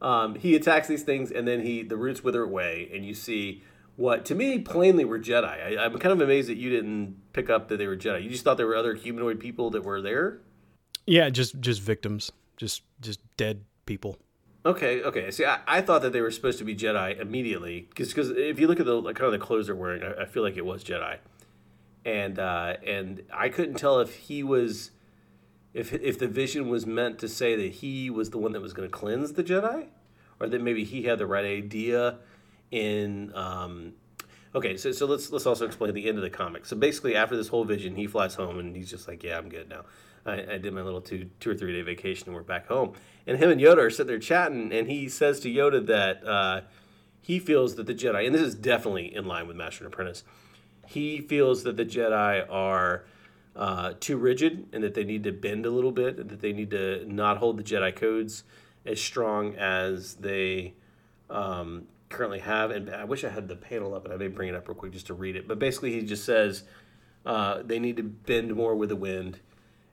[0.00, 3.62] um, he attacks these things, and then he the roots wither away, and you see
[3.96, 5.44] what to me plainly were Jedi.
[5.78, 8.22] I, I'm kind of amazed that you didn't pick up that they were Jedi.
[8.22, 10.38] You just thought there were other humanoid people that were there.
[11.10, 14.16] Yeah, just just victims, just just dead people.
[14.64, 15.32] Okay, okay.
[15.32, 18.68] See, I, I thought that they were supposed to be Jedi immediately, because if you
[18.68, 20.64] look at the like, kind of the clothes they're wearing, I, I feel like it
[20.64, 21.16] was Jedi,
[22.04, 24.92] and uh, and I couldn't tell if he was,
[25.74, 28.72] if if the vision was meant to say that he was the one that was
[28.72, 29.86] going to cleanse the Jedi,
[30.38, 32.18] or that maybe he had the right idea
[32.70, 33.34] in.
[33.34, 33.94] Um,
[34.54, 36.66] okay, so so let's let's also explain the end of the comic.
[36.66, 39.48] So basically, after this whole vision, he flies home and he's just like, "Yeah, I'm
[39.48, 39.86] good now.
[40.26, 42.94] I, I did my little two two or three day vacation and we're back home."
[43.26, 46.62] And him and Yoda are sitting there chatting, and he says to Yoda that uh,
[47.20, 50.24] he feels that the Jedi, and this is definitely in line with Master and Apprentice,
[50.86, 53.04] he feels that the Jedi are
[53.54, 56.52] uh, too rigid and that they need to bend a little bit, and that they
[56.52, 58.44] need to not hold the Jedi codes
[58.86, 60.74] as strong as they
[61.28, 62.70] um, currently have.
[62.70, 64.74] And I wish I had the panel up, and I may bring it up real
[64.74, 65.46] quick just to read it.
[65.46, 66.64] But basically, he just says
[67.26, 69.40] uh, they need to bend more with the wind,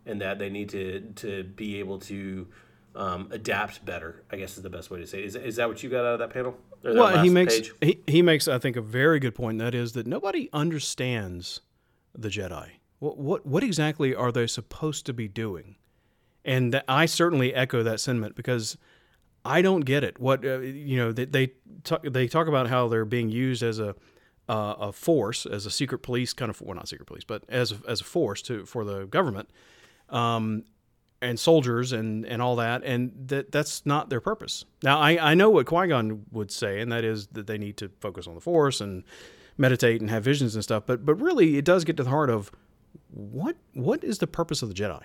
[0.07, 2.47] and that they need to to be able to
[2.95, 4.23] um, adapt better.
[4.31, 5.19] I guess is the best way to say.
[5.19, 5.25] It.
[5.25, 6.57] Is is that what you got out of that panel?
[6.83, 7.73] Or that Well, he makes page?
[7.81, 9.59] he, he makes I think a very good point.
[9.59, 11.61] That is that nobody understands
[12.15, 12.69] the Jedi.
[12.99, 15.75] What what what exactly are they supposed to be doing?
[16.43, 18.77] And that, I certainly echo that sentiment because
[19.43, 20.17] I don't get it.
[20.19, 21.51] What uh, you know they they
[21.83, 23.95] talk, they talk about how they're being used as a
[24.49, 27.73] uh, a force as a secret police kind of well not secret police but as
[27.73, 29.49] a, as a force to for the government
[30.09, 30.63] um,
[31.21, 34.65] and soldiers and, and all that, and that that's not their purpose.
[34.83, 37.77] Now, I, I know what Qui Gon would say, and that is that they need
[37.77, 39.03] to focus on the Force and
[39.57, 40.83] meditate and have visions and stuff.
[40.85, 42.51] But but really, it does get to the heart of
[43.09, 45.03] what what is the purpose of the Jedi?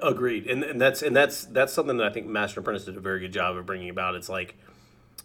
[0.00, 3.00] Agreed, and and that's and that's that's something that I think Master Apprentice did a
[3.00, 4.14] very good job of bringing about.
[4.14, 4.56] It's like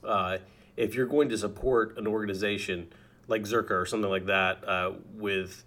[0.03, 0.39] uh,
[0.75, 2.91] if you're going to support an organization
[3.27, 5.63] like Czerka or something like that uh, with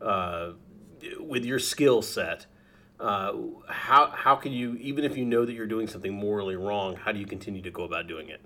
[0.00, 0.52] uh,
[1.18, 2.46] with your skill set,
[2.98, 3.32] uh,
[3.68, 7.12] how how can you even if you know that you're doing something morally wrong, how
[7.12, 8.40] do you continue to go about doing it?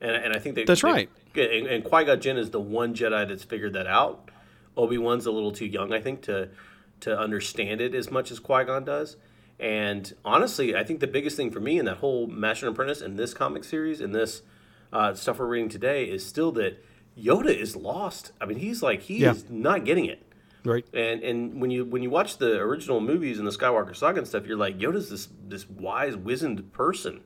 [0.00, 1.10] And, and I think they, That's they- right.
[1.36, 4.30] And, and Qui Gon Jinn is the one Jedi that's figured that out.
[4.76, 6.48] Obi Wan's a little too young, I think, to
[7.00, 9.16] to understand it as much as Qui Gon does.
[9.60, 13.00] And honestly, I think the biggest thing for me in that whole Master and Apprentice
[13.00, 14.42] and this comic series and this
[14.92, 16.84] uh, stuff we're reading today is still that
[17.18, 18.32] Yoda is lost.
[18.40, 19.30] I mean, he's like he Yeah.
[19.32, 20.22] is not getting it.
[20.64, 20.86] Right.
[20.94, 24.28] And and when you when you watch the original movies and the Skywalker saga and
[24.28, 27.22] stuff, you're like Yoda's this this wise, wizened person,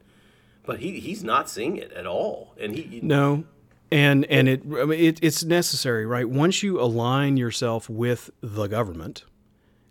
[0.64, 2.54] but he he's not seeing it at all.
[2.60, 3.44] And he No.
[3.90, 6.28] And and it, I mean, it it's necessary, right?
[6.28, 9.24] Once you align yourself with the government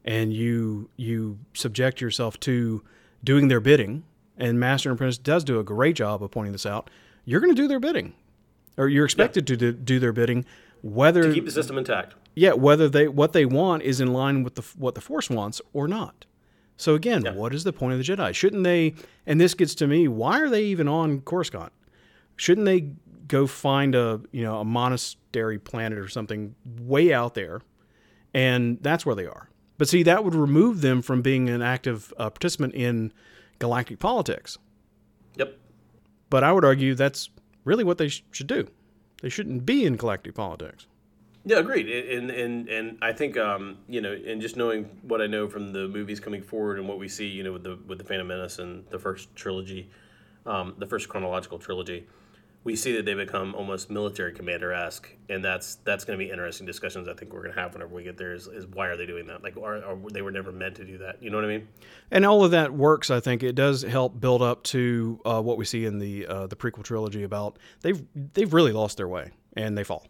[0.03, 2.83] and you you subject yourself to
[3.23, 4.03] doing their bidding,
[4.37, 6.89] and Master and Apprentice does do a great job of pointing this out,
[7.25, 8.13] you're going to do their bidding.
[8.77, 10.45] Or you're expected to do, do their bidding
[10.81, 12.15] whether to keep the system intact.
[12.37, 15.59] Yeah, whether they what they want is in line with the what the Force wants
[15.73, 16.27] or not.
[16.77, 18.31] So again, what is the point of the Jedi?
[18.35, 18.93] Shouldn't they?
[19.25, 21.73] And this gets to me: why are they even on Coruscant?
[22.35, 22.91] Shouldn't they
[23.27, 27.61] go find a you know a monastery planet or something way out there,
[28.35, 29.49] and that's where they are?
[29.79, 33.13] But see, that would remove them from being an active uh, participant in
[33.57, 34.59] galactic politics.
[35.37, 35.57] Yep.
[36.29, 37.31] But I would argue that's
[37.63, 38.67] really what they sh- should do.
[39.23, 40.85] They shouldn't be in galactic politics.
[41.47, 41.87] Yeah, agreed.
[41.87, 45.71] And and and I think um, you know, and just knowing what I know from
[45.71, 48.27] the movies coming forward and what we see, you know, with the with the Phantom
[48.27, 49.89] Menace and the first trilogy,
[50.45, 52.05] um, the first chronological trilogy,
[52.65, 56.29] we see that they become almost military commander esque, and that's that's going to be
[56.29, 57.07] interesting discussions.
[57.07, 58.33] I think we're going to have whenever we get there.
[58.33, 59.41] Is, is why are they doing that?
[59.41, 61.23] Like, are, are they were never meant to do that?
[61.23, 61.69] You know what I mean?
[62.11, 63.09] And all of that works.
[63.09, 66.47] I think it does help build up to uh, what we see in the uh,
[66.47, 70.05] the prequel trilogy about they've they've really lost their way and they fall.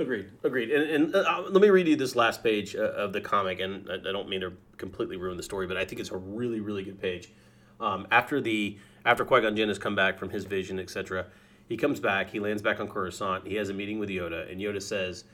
[0.00, 0.30] Agreed.
[0.42, 0.70] Agreed.
[0.70, 3.86] And, and uh, let me read you this last page uh, of the comic, and
[3.90, 6.60] I, I don't mean to completely ruin the story, but I think it's a really,
[6.60, 7.30] really good page.
[7.80, 11.26] Um, after the after Qui Gon Jinn has come back from his vision, etc.,
[11.68, 12.30] he comes back.
[12.30, 13.46] He lands back on Coruscant.
[13.46, 15.24] He has a meeting with Yoda, and Yoda says,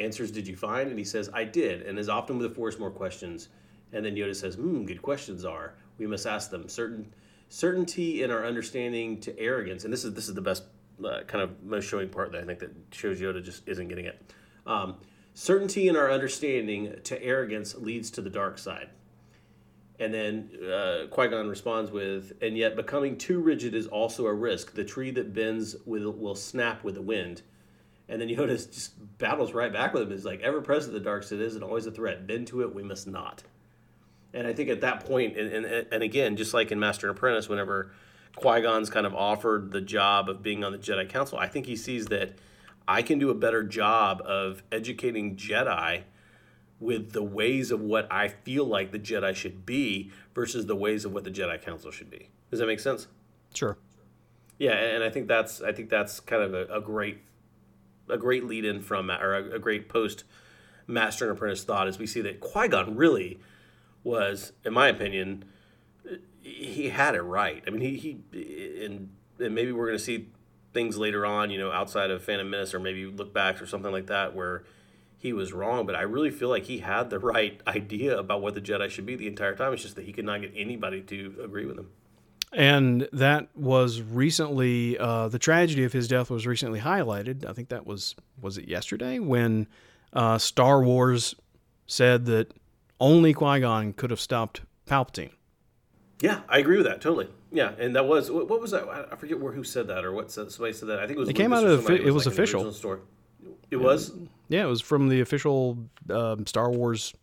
[0.00, 2.76] "Answers did you find?" And he says, "I did." And as often with the Force,
[2.76, 3.50] more questions.
[3.92, 5.74] And then Yoda says, "Hmm, good questions are.
[5.96, 6.68] We must ask them.
[6.68, 7.12] Certain
[7.48, 10.64] certainty in our understanding to arrogance." And this is this is the best
[11.04, 14.06] uh, kind of most showing part that I think that shows Yoda just isn't getting
[14.06, 14.20] it.
[14.66, 14.96] Um,
[15.34, 18.88] certainty in our understanding to arrogance leads to the dark side.
[20.00, 24.32] And then uh, Qui Gon responds with, "And yet becoming too rigid is also a
[24.32, 24.74] risk.
[24.74, 27.42] The tree that bends will will snap with the wind."
[28.08, 30.12] And then Yoda just battles right back with him.
[30.12, 32.28] Is like, "Ever present the dark side is, and always a threat.
[32.28, 33.42] Bend to it, we must not."
[34.32, 37.16] And I think at that point, and, and, and again, just like in Master and
[37.16, 37.90] Apprentice, whenever
[38.36, 41.66] Qui Gon's kind of offered the job of being on the Jedi Council, I think
[41.66, 42.34] he sees that
[42.86, 46.04] I can do a better job of educating Jedi
[46.80, 51.04] with the ways of what I feel like the Jedi should be versus the ways
[51.04, 52.30] of what the Jedi Council should be.
[52.50, 53.08] Does that make sense?
[53.54, 53.76] Sure.
[54.58, 57.18] Yeah, and I think that's I think that's kind of a, a great
[58.08, 60.24] a great lead in from or a, a great post
[60.86, 63.38] Master and Apprentice thought as we see that Qui Gon really
[64.02, 65.44] was, in my opinion,
[66.48, 67.62] he had it right.
[67.66, 67.96] I mean, he
[68.32, 70.28] he and, and maybe we're going to see
[70.72, 73.92] things later on, you know, outside of Phantom Menace or maybe look backs or something
[73.92, 74.64] like that where
[75.16, 75.86] he was wrong.
[75.86, 79.06] But I really feel like he had the right idea about what the Jedi should
[79.06, 79.72] be the entire time.
[79.72, 81.90] It's just that he could not get anybody to agree with him.
[82.52, 87.44] And that was recently uh, the tragedy of his death was recently highlighted.
[87.44, 89.66] I think that was was it yesterday when
[90.14, 91.34] uh, Star Wars
[91.86, 92.54] said that
[93.00, 95.32] only Qui Gon could have stopped Palpatine.
[96.20, 97.28] Yeah, I agree with that totally.
[97.52, 98.88] Yeah, and that was what, what was that?
[98.88, 100.98] I forget where who said that or what said, somebody said that.
[100.98, 101.28] I think it was.
[101.28, 102.72] It came out of the it was like official.
[102.72, 103.00] Story.
[103.70, 104.12] It was.
[104.48, 105.78] Yeah, it was from the official
[106.10, 107.14] um, Star Wars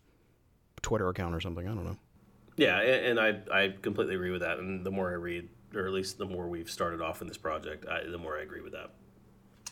[0.82, 1.66] Twitter account or something.
[1.66, 1.96] I don't know.
[2.56, 3.20] Yeah, and, and
[3.52, 4.58] I I completely agree with that.
[4.58, 7.38] And the more I read, or at least the more we've started off in this
[7.38, 8.90] project, I, the more I agree with that.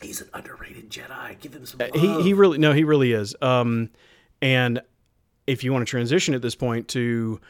[0.03, 1.41] He's an underrated Jedi.
[1.41, 1.79] Give him some.
[1.79, 1.91] Love.
[1.95, 3.35] Uh, He he really no he really is.
[3.41, 3.91] Um,
[4.43, 4.83] and
[5.47, 7.41] if you want to transition at this point to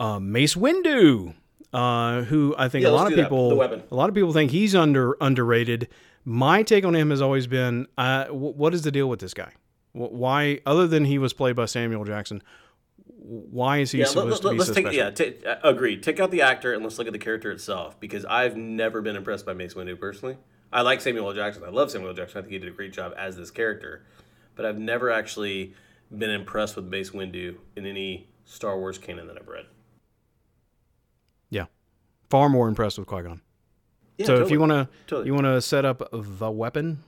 [0.00, 1.34] um, Mace Windu,
[1.72, 4.74] uh, who I think Yeah, a lot of people a lot of people think he's
[4.74, 5.88] under underrated.
[6.24, 9.32] My take on him has always been, uh, wh- what is the deal with this
[9.34, 9.52] guy?
[9.92, 12.42] Wh- Why, other than he was played by Samuel Jackson,
[13.06, 14.98] why is he yeah, supposed let, to be so take special?
[14.98, 15.10] yeah.
[15.10, 16.02] ta- uh, agreed.
[16.02, 19.16] Take out the actor and let's look at the character itself because I've never been
[19.16, 20.36] impressed by Mace Windu personally.
[20.72, 21.34] I like Samuel L.
[21.34, 21.64] Jackson.
[21.64, 22.16] I love Samuel L.
[22.16, 22.38] Jackson.
[22.38, 24.04] I think he did a great job as this character,
[24.56, 25.74] but I've never actually
[26.16, 29.66] been impressed with Mace Windu in any Star Wars canon that I've read.
[31.50, 31.66] Yeah,
[32.28, 33.40] far more impressed with Qui Gon.
[34.16, 35.26] Yeah, so if you want to Totally.
[35.26, 37.02] you want to set up the weapon,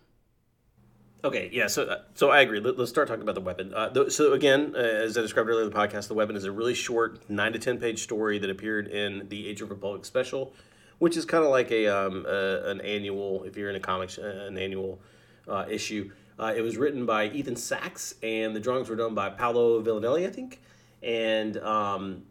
[1.24, 2.58] Okay, yeah, so uh, so I agree.
[2.58, 3.72] Let, us start talking about the weapon.
[3.72, 6.44] Uh, th- so again, uh, as I described earlier in the podcast, the weapon is
[6.44, 10.04] a really short nine to ten page story that appeared in the Age of Republic
[10.04, 10.52] special,
[10.98, 14.18] which is kind of like a um, uh, an annual, if you're in a comics,
[14.18, 15.00] an annual
[15.46, 16.10] uh, issue.
[16.40, 20.26] Uh, it was written by Ethan Sacks, and the drawings were done by Paolo Villanelli,
[20.26, 20.60] I think.
[21.04, 22.24] And um,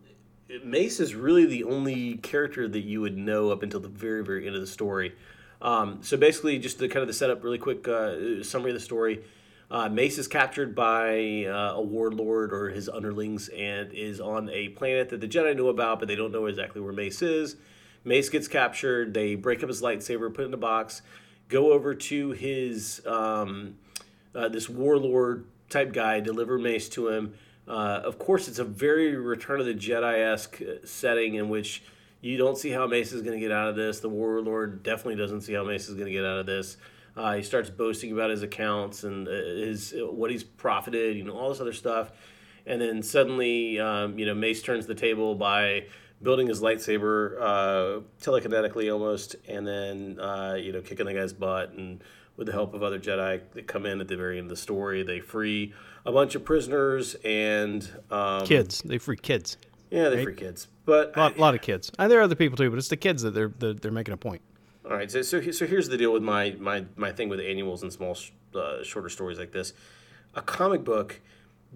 [0.63, 4.47] Mace is really the only character that you would know up until the very, very
[4.47, 5.13] end of the story.
[5.61, 8.81] Um, so basically, just the kind of the setup, really quick uh, summary of the
[8.81, 9.23] story.
[9.69, 14.69] Uh, Mace is captured by uh, a warlord or his underlings and is on a
[14.69, 17.55] planet that the Jedi know about, but they don't know exactly where Mace is.
[18.03, 19.13] Mace gets captured.
[19.13, 21.03] They break up his lightsaber, put it in a box,
[21.47, 23.75] go over to his um,
[24.35, 27.33] uh, this warlord type guy, deliver Mace to him.
[27.67, 31.83] Uh, of course, it's a very Return of the Jedi esque setting in which
[32.21, 33.99] you don't see how Mace is going to get out of this.
[33.99, 36.77] The warlord definitely doesn't see how Mace is going to get out of this.
[37.15, 41.33] Uh, he starts boasting about his accounts and uh, his what he's profited, you know,
[41.33, 42.11] all this other stuff.
[42.65, 45.87] And then suddenly, um, you know, Mace turns the table by
[46.21, 51.71] building his lightsaber uh, telekinetically almost, and then uh, you know, kicking the guy's butt
[51.73, 52.03] and
[52.37, 54.55] with the help of other Jedi that come in at the very end of the
[54.55, 55.03] story.
[55.03, 55.73] They free
[56.05, 58.81] a bunch of prisoners and um, kids.
[58.81, 59.57] They free kids.
[59.89, 60.23] Yeah, they right?
[60.23, 61.91] free kids, but a lot, I, lot, of kids.
[61.99, 64.13] And there are other people too, but it's the kids that they're they're, they're making
[64.13, 64.41] a point.
[64.85, 67.83] All right, so, so so here's the deal with my my my thing with annuals
[67.83, 68.17] and small
[68.55, 69.73] uh, shorter stories like this.
[70.33, 71.19] A comic book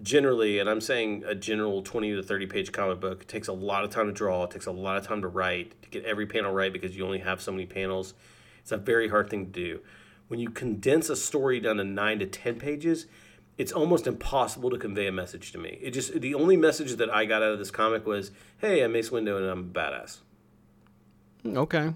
[0.02, 3.84] generally, and I'm saying a general 20 to 30 page comic book takes a lot
[3.84, 4.44] of time to draw.
[4.44, 7.04] It takes a lot of time to write to get every panel right because you
[7.04, 8.14] only have so many panels.
[8.60, 9.80] It's a very hard thing to do
[10.28, 13.06] when you condense a story down to nine to ten pages,
[13.58, 15.78] it's almost impossible to convey a message to me.
[15.80, 18.92] It just the only message that I got out of this comic was, "Hey, I'm
[18.92, 20.18] Mace Windu and I'm a badass."
[21.46, 21.94] Okay.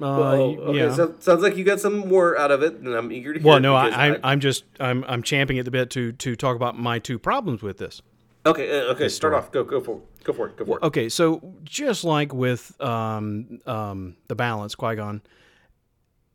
[0.00, 0.92] Uh, well, okay, yeah.
[0.92, 3.46] so sounds like you got some more out of it, and I'm eager to hear.
[3.46, 6.56] Well, no, I, I, am just I'm I'm champing at the bit to to talk
[6.56, 8.00] about my two problems with this.
[8.44, 9.52] Okay, uh, okay, start off.
[9.52, 10.24] Go go for it.
[10.24, 10.56] Go for it.
[10.56, 10.82] Go for it.
[10.82, 15.22] Okay, so just like with um um the balance, Qui Gon,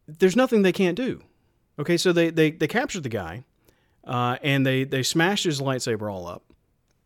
[0.08, 1.22] there's nothing they can't do.
[1.80, 3.43] Okay, so they they they captured the guy,
[4.04, 6.43] uh, and they they smashed his lightsaber all up.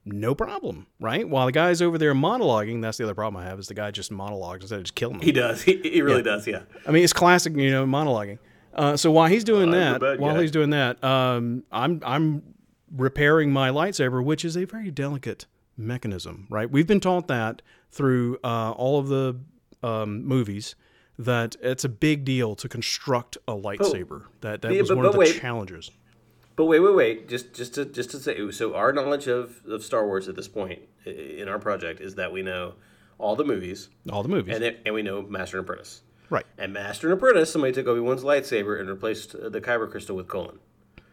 [0.03, 1.27] No problem, right?
[1.27, 3.91] While the guy's over there monologuing, that's the other problem I have is the guy
[3.91, 5.21] just monologues instead of just killing him.
[5.21, 5.61] He does.
[5.71, 6.23] He, he really yeah.
[6.23, 6.47] does.
[6.47, 6.61] Yeah.
[6.87, 8.39] I mean, it's classic, you know, monologuing.
[8.73, 12.41] Uh, so while he's doing uh, that, while he's doing that, um, I'm I'm
[12.95, 15.45] repairing my lightsaber, which is a very delicate
[15.77, 16.69] mechanism, right?
[16.69, 17.61] We've been taught that
[17.91, 19.37] through uh, all of the
[19.83, 20.75] um, movies
[21.19, 23.61] that it's a big deal to construct a oh.
[23.61, 24.23] lightsaber.
[24.39, 25.39] But, that that yeah, was but, one but of the wait.
[25.39, 25.91] challenges.
[26.55, 27.29] But wait, wait, wait!
[27.29, 30.47] Just just to just to say, so our knowledge of, of Star Wars at this
[30.47, 32.73] point in our project is that we know
[33.17, 36.01] all the movies, all the movies, and and we know Master and Apprentice.
[36.29, 36.45] Right.
[36.57, 40.15] And Master and Apprentice, somebody took Obi Wan's lightsaber and replaced uh, the kyber crystal
[40.15, 40.59] with Kholin.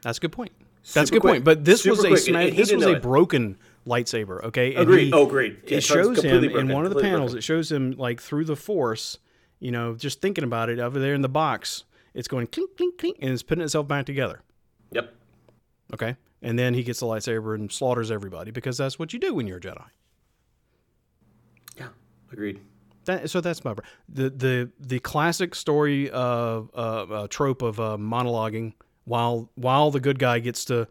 [0.02, 0.52] That's a good point.
[0.94, 1.32] That's a good quick.
[1.32, 1.44] point.
[1.44, 3.02] But this Super was a sma- this was a it.
[3.02, 4.44] broken lightsaber.
[4.44, 4.74] Okay.
[4.74, 5.06] And agreed.
[5.06, 5.58] He, oh, great.
[5.66, 7.32] Yeah, it shows him broken, in one of the panels.
[7.32, 7.38] Broken.
[7.38, 9.18] It shows him like through the Force
[9.60, 12.98] you know, just thinking about it over there in the box, it's going clink, clink,
[12.98, 14.42] clink, and it's putting itself back together.
[14.92, 15.14] Yep.
[15.94, 16.16] Okay.
[16.42, 19.46] And then he gets the lightsaber and slaughters everybody because that's what you do when
[19.46, 19.84] you're a Jedi.
[21.76, 21.88] Yeah,
[22.32, 22.60] agreed.
[23.06, 23.74] That, so that's my
[24.08, 29.98] the the the classic story of uh, uh, trope of uh, monologuing while while the
[29.98, 30.86] good guy gets to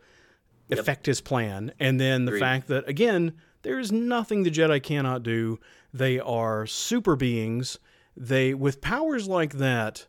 [0.68, 0.80] yep.
[0.80, 2.40] effect his plan, and then the agreed.
[2.40, 5.60] fact that again there is nothing the Jedi cannot do.
[5.94, 7.78] They are super beings
[8.18, 10.08] they with powers like that,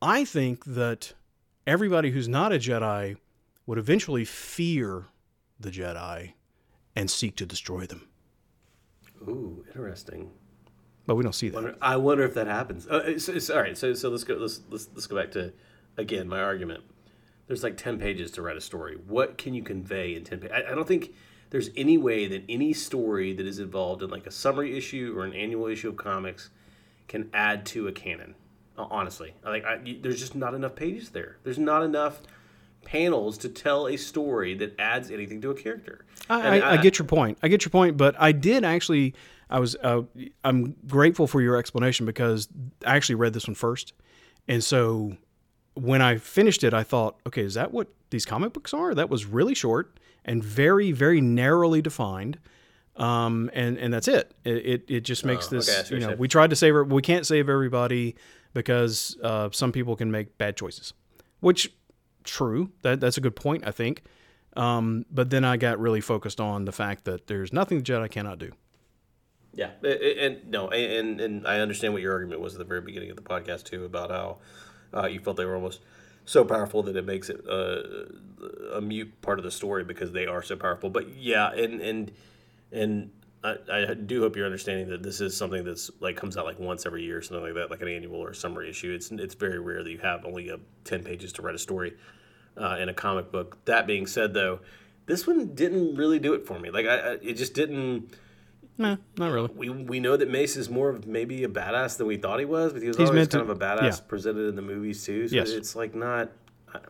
[0.00, 1.14] I think that
[1.66, 3.16] everybody who's not a Jedi
[3.66, 5.06] would eventually fear
[5.58, 6.34] the Jedi
[6.94, 8.08] and seek to destroy them.
[9.22, 10.30] Ooh, interesting.
[11.06, 11.54] But we don't see that.
[11.56, 12.86] Wonder, I wonder if that happens.
[12.86, 14.34] Uh, it's, it's, all right, so so let's go.
[14.34, 15.52] Let's, let's let's go back to
[15.96, 16.84] again my argument.
[17.48, 18.96] There's like ten pages to write a story.
[19.06, 20.54] What can you convey in ten pages?
[20.54, 21.12] I, I don't think
[21.50, 25.24] there's any way that any story that is involved in like a summary issue or
[25.24, 26.50] an annual issue of comics
[27.08, 28.34] can add to a canon.
[28.76, 31.36] Honestly, like I, there's just not enough pages there.
[31.44, 32.22] There's not enough
[32.84, 36.04] panels to tell a story that adds anything to a character.
[36.28, 37.38] I, I, I, get your point.
[37.42, 39.14] I get your point, but I did actually.
[39.50, 39.76] I was.
[39.76, 40.02] Uh,
[40.42, 42.48] I'm grateful for your explanation because
[42.86, 43.92] I actually read this one first,
[44.48, 45.16] and so
[45.74, 48.94] when I finished it, I thought, okay, is that what these comic books are?
[48.94, 52.38] That was really short and very, very narrowly defined
[52.96, 54.32] um, and and that's it.
[54.44, 55.68] It it, it just makes oh, this.
[55.68, 56.74] Okay, you know, we tried to save.
[56.88, 58.16] We can't save everybody
[58.54, 60.92] because uh, some people can make bad choices,
[61.40, 61.72] which
[62.24, 62.70] true.
[62.82, 63.66] That that's a good point.
[63.66, 64.02] I think.
[64.54, 68.10] Um, but then I got really focused on the fact that there's nothing the Jedi
[68.10, 68.52] cannot do.
[69.54, 73.10] Yeah, and, no, and and I understand what your argument was at the very beginning
[73.10, 74.38] of the podcast too about how
[74.94, 75.80] uh, you felt they were almost
[76.24, 77.82] so powerful that it makes it uh,
[78.74, 80.88] a mute part of the story because they are so powerful.
[80.88, 82.12] But yeah, and and
[82.72, 83.10] and
[83.44, 86.60] I, I, do hope you're understanding that this is something that's like comes out like
[86.60, 88.92] once every year or something like that, like an annual or summary issue.
[88.92, 91.94] It's it's very rare that you have only a, ten pages to write a story
[92.56, 93.58] uh, in a comic book.
[93.64, 94.60] That being said, though,
[95.06, 96.70] this one didn't really do it for me.
[96.70, 98.14] Like I, I it just didn't.
[98.78, 99.50] Nah, not really.
[99.54, 102.46] We, we know that Mace is more of maybe a badass than we thought he
[102.46, 104.06] was, but he was He's always meant to- kind of a badass yeah.
[104.08, 105.28] presented in the movies too.
[105.28, 105.50] So Yes.
[105.50, 106.30] it's like not.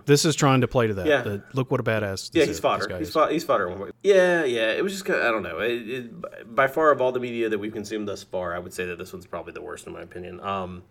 [0.07, 1.07] This is trying to play to that.
[1.07, 1.23] Yeah.
[1.23, 2.31] that, look what a badass.
[2.33, 2.99] Yeah, he's is- fodder.
[2.99, 3.69] He's, fo- he's fodder.
[3.69, 3.91] one.
[4.03, 4.73] Yeah, yeah.
[4.73, 5.59] It was just kind of, I don't know.
[5.61, 8.73] It, it, by far of all the media that we've consumed thus far, I would
[8.75, 10.41] say that this one's probably the worst in my opinion.
[10.41, 10.83] Um,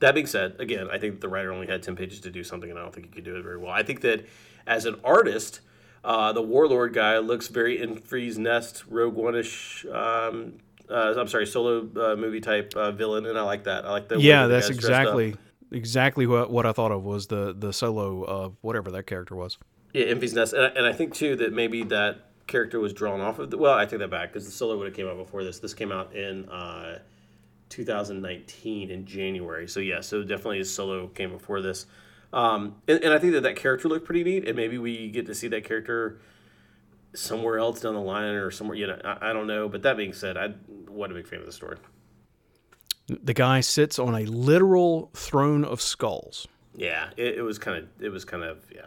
[0.00, 2.68] that being said, again, I think the writer only had ten pages to do something,
[2.68, 3.70] and I don't think he could do it very well.
[3.70, 4.26] I think that
[4.66, 5.60] as an artist,
[6.04, 9.86] uh, the warlord guy looks very Enfys Nest, Rogue One-ish.
[9.86, 10.54] Um,
[10.90, 13.84] uh, I'm sorry, solo uh, movie type uh, villain, and I like that.
[13.86, 15.00] I like the way Yeah, that that's guy's dressed up.
[15.18, 15.34] exactly
[15.72, 19.58] exactly what, what I thought of was the the solo of whatever that character was.
[19.92, 23.20] Yeah, Enfys Nest, and I, and I think too that maybe that character was drawn
[23.20, 23.58] off of the.
[23.58, 25.58] Well, I take that back because the solo would have came out before this.
[25.58, 26.98] This came out in uh,
[27.68, 29.68] 2019 in January.
[29.68, 31.86] So yeah, so definitely his solo came before this.
[32.32, 35.26] Um, and, and I think that that character looked pretty neat, and maybe we get
[35.26, 36.18] to see that character
[37.14, 38.76] somewhere else down the line or somewhere.
[38.76, 39.68] You know, I, I don't know.
[39.68, 40.54] But that being said, I
[40.88, 41.76] wasn't a big fan of the story.
[43.08, 46.46] The guy sits on a literal throne of skulls.
[46.76, 47.88] Yeah, it, it was kind of.
[48.04, 48.82] It was kind of yeah.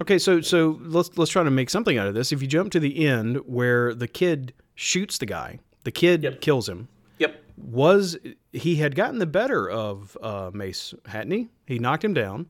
[0.00, 2.32] Okay, so so let's let's try to make something out of this.
[2.32, 6.40] If you jump to the end where the kid shoots the guy, the kid Yep.
[6.40, 6.88] kills him.
[7.18, 7.42] Yep.
[7.58, 8.16] Was
[8.52, 10.94] he had gotten the better of uh, Mace,
[11.32, 11.48] he?
[11.66, 12.46] He knocked him down.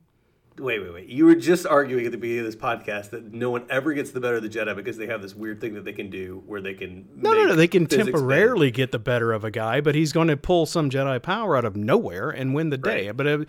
[0.59, 1.09] Wait, wait, wait.
[1.09, 4.13] You were just arguing at the beginning of this podcast that no one ever gets
[4.13, 6.43] the better of the Jedi because they have this weird thing that they can do
[6.47, 7.07] where they can.
[7.15, 7.55] No, no, no.
[7.55, 10.89] They can temporarily get the better of a guy, but he's going to pull some
[10.89, 13.11] Jedi power out of nowhere and win the day.
[13.11, 13.45] But uh,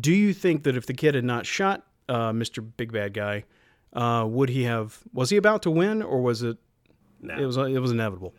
[0.00, 2.64] do you think that if the kid had not shot uh, Mr.
[2.76, 3.44] Big Bad Guy,
[3.92, 4.98] uh, would he have?
[5.12, 6.56] Was he about to win, or was it?
[7.20, 7.56] No, It was.
[7.56, 8.34] It was inevitable.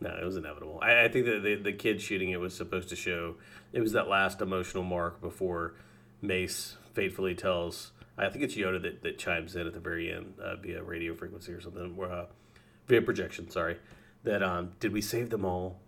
[0.00, 0.78] no, it was inevitable.
[0.80, 3.34] I, I think that the, the kid shooting it was supposed to show
[3.72, 5.74] it was that last emotional mark before
[6.22, 7.92] Mace fatefully tells.
[8.16, 11.14] I think it's Yoda that, that chimes in at the very end uh, via radio
[11.14, 12.26] frequency or something, where, uh,
[12.88, 13.50] via projection.
[13.50, 13.76] Sorry,
[14.24, 15.80] that um, did we save them all?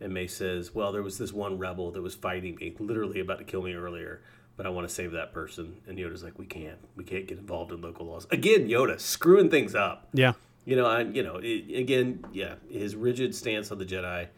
[0.00, 3.38] And Mace says, "Well, there was this one rebel that was fighting me, literally about
[3.38, 4.22] to kill me earlier,
[4.56, 6.78] but I want to save that person." And Yoda's like, "We can't.
[6.96, 10.08] We can't get involved in local laws again." Yoda screwing things up.
[10.12, 10.32] Yeah.
[10.64, 14.28] You know, I you know it, again, yeah, his rigid stance on the Jedi,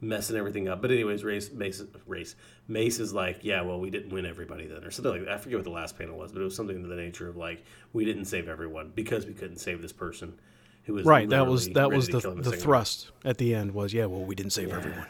[0.00, 0.82] messing everything up.
[0.82, 2.36] But anyways, race Mace race
[2.68, 5.34] Mace is like, yeah, well, we didn't win everybody then, or something like that.
[5.34, 7.36] I forget what the last panel was, but it was something to the nature of
[7.36, 10.38] like, we didn't save everyone because we couldn't save this person
[10.84, 11.28] who was Right.
[11.28, 14.06] That was that was the kill him a the thrust at the end was yeah.
[14.06, 15.06] Well, we didn't save everyone.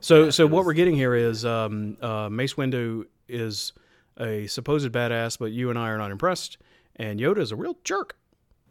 [0.00, 3.72] So so what we're getting here is um, uh, Mace Windu is
[4.18, 6.58] a supposed badass, but you and I are not impressed,
[6.96, 8.16] and Yoda is a real jerk.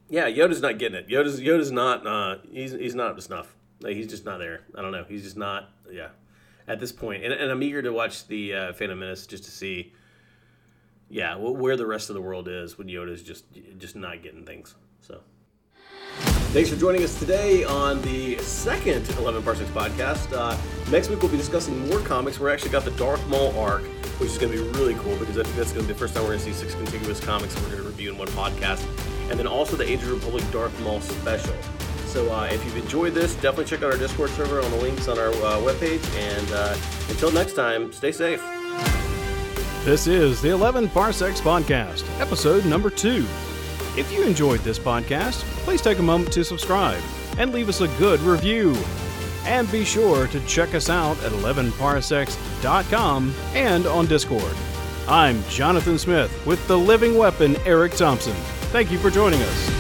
[0.10, 1.08] Yeah, Yoda's not getting it.
[1.08, 2.06] Yoda's Yoda's not.
[2.06, 3.56] Uh, he's he's not up to snuff.
[3.82, 4.62] Like, he's just not there.
[4.76, 5.06] I don't know.
[5.08, 5.70] He's just not.
[5.92, 6.10] Yeah,
[6.68, 9.52] at this point, and, and I'm eager to watch the uh, Phantom Menace just to
[9.52, 9.94] see.
[11.10, 13.46] Yeah, wh- where the rest of the world is when Yoda's just
[13.78, 14.76] just not getting things.
[15.02, 15.22] So.
[16.52, 20.36] Thanks for joining us today on the second 11 Parsecs podcast.
[20.36, 20.58] Uh,
[20.90, 22.40] next week we'll be discussing more comics.
[22.40, 23.84] We're actually got the Darth Maul arc,
[24.20, 26.00] which is going to be really cool because I think that's going to be the
[26.00, 28.18] first time we're going to see six contiguous comics that we're going to review in
[28.18, 28.84] one podcast.
[29.30, 31.54] And then also the Age of Republic Darth Maul special.
[32.10, 35.08] So uh, if you've enjoyed this, definitely check out our Discord server on the links
[35.08, 36.04] on our uh, webpage.
[36.18, 36.76] And uh,
[37.08, 38.42] until next time, stay safe.
[39.86, 43.26] This is the 11 Parsecs Podcast, episode number two.
[43.96, 47.02] If you enjoyed this podcast, please take a moment to subscribe
[47.38, 48.76] and leave us a good review.
[49.46, 54.56] And be sure to check us out at 11parsecs.com and on Discord.
[55.08, 58.36] I'm Jonathan Smith with the living weapon, Eric Thompson.
[58.72, 59.79] Thank you for joining us.